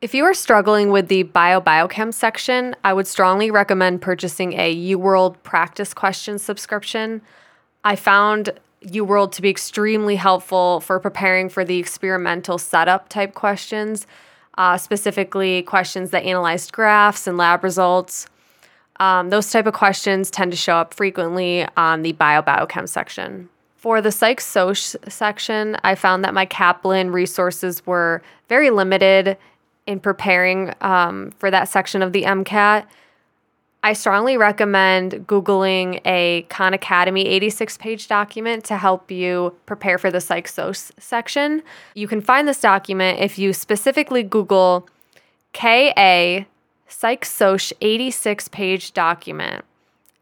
If 0.00 0.14
you 0.14 0.24
are 0.24 0.32
struggling 0.32 0.90
with 0.90 1.08
the 1.08 1.24
bio 1.24 1.60
biochem 1.60 2.14
section, 2.14 2.74
I 2.84 2.92
would 2.92 3.06
strongly 3.06 3.50
recommend 3.50 4.00
purchasing 4.00 4.54
a 4.54 4.74
UWorld 4.94 5.42
practice 5.42 5.92
question 5.92 6.38
subscription. 6.38 7.20
I 7.84 7.96
found 7.96 8.50
UWorld 8.84 9.32
to 9.32 9.42
be 9.42 9.50
extremely 9.50 10.16
helpful 10.16 10.80
for 10.80 10.98
preparing 11.00 11.48
for 11.48 11.64
the 11.64 11.78
experimental 11.78 12.58
setup 12.58 13.08
type 13.08 13.34
questions 13.34 14.06
uh, 14.60 14.76
specifically 14.76 15.62
questions 15.62 16.10
that 16.10 16.22
analyzed 16.22 16.70
graphs 16.70 17.26
and 17.26 17.38
lab 17.38 17.64
results. 17.64 18.26
Um, 18.96 19.30
those 19.30 19.50
type 19.50 19.64
of 19.64 19.72
questions 19.72 20.30
tend 20.30 20.50
to 20.50 20.56
show 20.56 20.74
up 20.74 20.92
frequently 20.92 21.66
on 21.78 22.02
the 22.02 22.12
bio-biochem 22.12 22.86
section. 22.86 23.48
For 23.76 24.02
the 24.02 24.12
psych 24.12 24.38
soc 24.38 24.76
section, 24.76 25.78
I 25.82 25.94
found 25.94 26.26
that 26.26 26.34
my 26.34 26.44
Kaplan 26.44 27.10
resources 27.10 27.86
were 27.86 28.20
very 28.50 28.68
limited 28.68 29.38
in 29.86 29.98
preparing 29.98 30.74
um, 30.82 31.30
for 31.38 31.50
that 31.50 31.70
section 31.70 32.02
of 32.02 32.12
the 32.12 32.24
MCAT. 32.24 32.84
I 33.82 33.94
strongly 33.94 34.36
recommend 34.36 35.26
Googling 35.26 36.02
a 36.04 36.42
Khan 36.50 36.74
Academy 36.74 37.26
86 37.26 37.78
page 37.78 38.08
document 38.08 38.62
to 38.66 38.76
help 38.76 39.10
you 39.10 39.56
prepare 39.64 39.96
for 39.96 40.10
the 40.10 40.20
Psych 40.20 40.46
section. 40.46 41.62
You 41.94 42.06
can 42.06 42.20
find 42.20 42.46
this 42.46 42.60
document 42.60 43.20
if 43.20 43.38
you 43.38 43.54
specifically 43.54 44.22
Google 44.22 44.86
KA 45.54 46.44
Psych 46.88 47.24
86 47.80 48.48
page 48.48 48.92
document, 48.92 49.64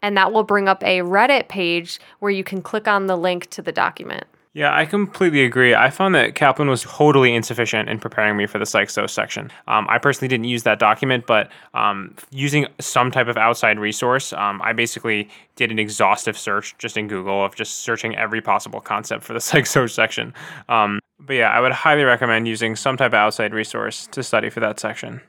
and 0.01 0.15
that 0.15 0.31
will 0.31 0.43
bring 0.43 0.69
up 0.69 0.81
a 0.83 0.99
Reddit 0.99 1.49
page 1.49 1.99
where 2.19 2.31
you 2.31 2.45
can 2.45 2.61
click 2.61 2.87
on 2.87 3.07
the 3.07 3.17
link 3.17 3.49
to 3.49 3.61
the 3.61 3.73
document. 3.73 4.23
Yeah, 4.53 4.75
I 4.75 4.85
completely 4.85 5.43
agree. 5.43 5.75
I 5.75 5.91
found 5.91 6.15
that 6.15 6.33
Kaplan 6.33 6.69
was 6.69 6.81
totally 6.81 7.35
insufficient 7.35 7.87
in 7.87 7.99
preparing 7.99 8.35
me 8.35 8.47
for 8.47 8.57
the 8.57 8.65
PsychSoc 8.65 9.07
section. 9.07 9.51
Um, 9.67 9.85
I 9.89 9.99
personally 9.99 10.27
didn't 10.27 10.45
use 10.45 10.63
that 10.63 10.79
document, 10.79 11.27
but 11.27 11.51
um, 11.75 12.15
using 12.31 12.65
some 12.79 13.11
type 13.11 13.27
of 13.27 13.37
outside 13.37 13.77
resource, 13.77 14.33
um, 14.33 14.59
I 14.63 14.73
basically 14.73 15.29
did 15.55 15.71
an 15.71 15.77
exhaustive 15.77 16.35
search 16.35 16.75
just 16.79 16.97
in 16.97 17.07
Google 17.07 17.45
of 17.45 17.53
just 17.53 17.81
searching 17.81 18.15
every 18.15 18.41
possible 18.41 18.81
concept 18.81 19.23
for 19.23 19.33
the 19.33 19.39
PsychSoc 19.39 19.91
section. 19.91 20.33
Um, 20.67 20.99
but 21.19 21.33
yeah, 21.33 21.51
I 21.51 21.59
would 21.59 21.71
highly 21.71 22.03
recommend 22.03 22.47
using 22.47 22.75
some 22.75 22.97
type 22.97 23.11
of 23.11 23.15
outside 23.15 23.53
resource 23.53 24.07
to 24.07 24.23
study 24.23 24.49
for 24.49 24.61
that 24.61 24.79
section. 24.79 25.21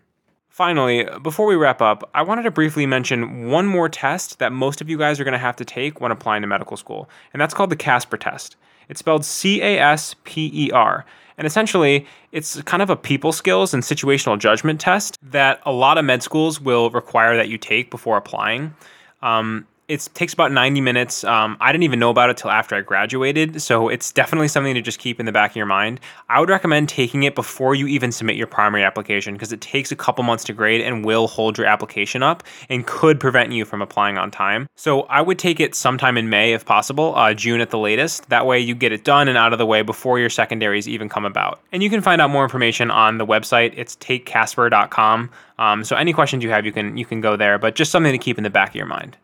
Finally, 0.48 1.06
before 1.22 1.46
we 1.46 1.56
wrap 1.56 1.82
up, 1.82 2.08
I 2.14 2.22
wanted 2.22 2.42
to 2.42 2.50
briefly 2.50 2.86
mention 2.86 3.48
one 3.48 3.66
more 3.66 3.88
test 3.88 4.38
that 4.38 4.50
most 4.50 4.80
of 4.80 4.88
you 4.88 4.96
guys 4.96 5.20
are 5.20 5.24
going 5.24 5.32
to 5.32 5.38
have 5.38 5.56
to 5.56 5.64
take 5.64 6.00
when 6.00 6.10
applying 6.10 6.40
to 6.40 6.48
medical 6.48 6.76
school, 6.78 7.10
and 7.32 7.40
that's 7.40 7.54
called 7.54 7.70
the 7.70 7.76
Casper 7.76 8.16
test. 8.16 8.56
It's 8.90 8.98
spelled 9.00 9.24
C 9.24 9.62
A 9.62 9.78
S 9.78 10.14
P 10.24 10.50
E 10.52 10.70
R. 10.72 11.06
And 11.38 11.46
essentially, 11.46 12.06
it's 12.32 12.60
kind 12.62 12.82
of 12.82 12.90
a 12.90 12.96
people 12.96 13.32
skills 13.32 13.72
and 13.72 13.82
situational 13.82 14.38
judgment 14.38 14.78
test 14.78 15.16
that 15.22 15.62
a 15.64 15.72
lot 15.72 15.96
of 15.96 16.04
med 16.04 16.22
schools 16.22 16.60
will 16.60 16.90
require 16.90 17.34
that 17.36 17.48
you 17.48 17.56
take 17.56 17.90
before 17.90 18.18
applying. 18.18 18.74
Um, 19.22 19.66
it 19.90 20.08
takes 20.14 20.32
about 20.32 20.52
90 20.52 20.80
minutes. 20.80 21.24
Um, 21.24 21.56
I 21.60 21.72
didn't 21.72 21.82
even 21.82 21.98
know 21.98 22.10
about 22.10 22.30
it 22.30 22.36
till 22.36 22.50
after 22.50 22.76
I 22.76 22.80
graduated, 22.80 23.60
so 23.60 23.88
it's 23.88 24.12
definitely 24.12 24.46
something 24.46 24.74
to 24.74 24.80
just 24.80 25.00
keep 25.00 25.18
in 25.18 25.26
the 25.26 25.32
back 25.32 25.50
of 25.50 25.56
your 25.56 25.66
mind. 25.66 25.98
I 26.28 26.38
would 26.38 26.48
recommend 26.48 26.88
taking 26.88 27.24
it 27.24 27.34
before 27.34 27.74
you 27.74 27.88
even 27.88 28.12
submit 28.12 28.36
your 28.36 28.46
primary 28.46 28.84
application 28.84 29.34
because 29.34 29.52
it 29.52 29.60
takes 29.60 29.90
a 29.90 29.96
couple 29.96 30.22
months 30.22 30.44
to 30.44 30.52
grade 30.52 30.80
and 30.80 31.04
will 31.04 31.26
hold 31.26 31.58
your 31.58 31.66
application 31.66 32.22
up 32.22 32.44
and 32.68 32.86
could 32.86 33.18
prevent 33.18 33.50
you 33.50 33.64
from 33.64 33.82
applying 33.82 34.16
on 34.16 34.30
time. 34.30 34.68
So 34.76 35.02
I 35.02 35.22
would 35.22 35.40
take 35.40 35.58
it 35.58 35.74
sometime 35.74 36.16
in 36.16 36.30
May 36.30 36.52
if 36.52 36.64
possible, 36.64 37.12
uh, 37.16 37.34
June 37.34 37.60
at 37.60 37.70
the 37.70 37.78
latest. 37.78 38.28
That 38.28 38.46
way 38.46 38.60
you 38.60 38.76
get 38.76 38.92
it 38.92 39.02
done 39.02 39.26
and 39.26 39.36
out 39.36 39.52
of 39.52 39.58
the 39.58 39.66
way 39.66 39.82
before 39.82 40.20
your 40.20 40.30
secondaries 40.30 40.88
even 40.88 41.08
come 41.08 41.24
about. 41.24 41.60
And 41.72 41.82
you 41.82 41.90
can 41.90 42.00
find 42.00 42.20
out 42.20 42.30
more 42.30 42.44
information 42.44 42.92
on 42.92 43.18
the 43.18 43.26
website. 43.26 43.74
It's 43.76 43.96
takecasper.com. 43.96 45.30
Um, 45.58 45.84
so 45.84 45.96
any 45.96 46.12
questions 46.12 46.44
you 46.44 46.50
have, 46.50 46.64
you 46.64 46.72
can 46.72 46.96
you 46.96 47.04
can 47.04 47.20
go 47.20 47.36
there. 47.36 47.58
But 47.58 47.74
just 47.74 47.90
something 47.90 48.12
to 48.12 48.18
keep 48.18 48.38
in 48.38 48.44
the 48.44 48.50
back 48.50 48.70
of 48.70 48.74
your 48.76 48.86
mind. 48.86 49.16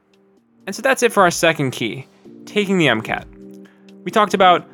And 0.66 0.74
so 0.74 0.82
that's 0.82 1.02
it 1.02 1.12
for 1.12 1.22
our 1.22 1.30
second 1.30 1.70
key 1.70 2.06
taking 2.44 2.78
the 2.78 2.86
MCAT. 2.86 3.24
We 4.04 4.10
talked 4.10 4.34
about 4.34 4.68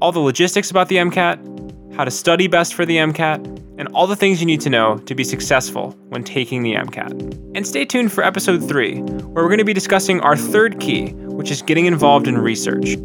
all 0.00 0.12
the 0.12 0.20
logistics 0.20 0.70
about 0.70 0.88
the 0.88 0.96
MCAT, 0.96 1.94
how 1.94 2.04
to 2.04 2.10
study 2.10 2.48
best 2.48 2.74
for 2.74 2.84
the 2.84 2.96
MCAT, 2.96 3.46
and 3.78 3.88
all 3.94 4.06
the 4.06 4.16
things 4.16 4.40
you 4.40 4.46
need 4.46 4.60
to 4.60 4.70
know 4.70 4.98
to 4.98 5.14
be 5.14 5.24
successful 5.24 5.92
when 6.08 6.24
taking 6.24 6.62
the 6.62 6.74
MCAT. 6.74 7.12
And 7.54 7.66
stay 7.66 7.84
tuned 7.84 8.12
for 8.12 8.24
episode 8.24 8.58
three, 8.66 9.00
where 9.00 9.44
we're 9.44 9.48
going 9.48 9.58
to 9.58 9.64
be 9.64 9.72
discussing 9.72 10.20
our 10.20 10.36
third 10.36 10.80
key, 10.80 11.12
which 11.12 11.50
is 11.50 11.62
getting 11.62 11.86
involved 11.86 12.26
in 12.26 12.38
research. 12.38 12.96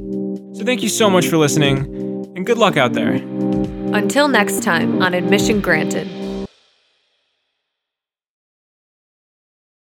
So 0.53 0.65
thank 0.65 0.81
you 0.81 0.89
so 0.89 1.09
much 1.09 1.27
for 1.27 1.37
listening, 1.37 1.77
and 2.35 2.45
good 2.45 2.57
luck 2.57 2.77
out 2.77 2.93
there. 2.93 3.13
Until 3.13 4.27
next 4.27 4.63
time 4.63 5.01
on 5.01 5.13
Admission 5.13 5.61
Granted. 5.61 6.26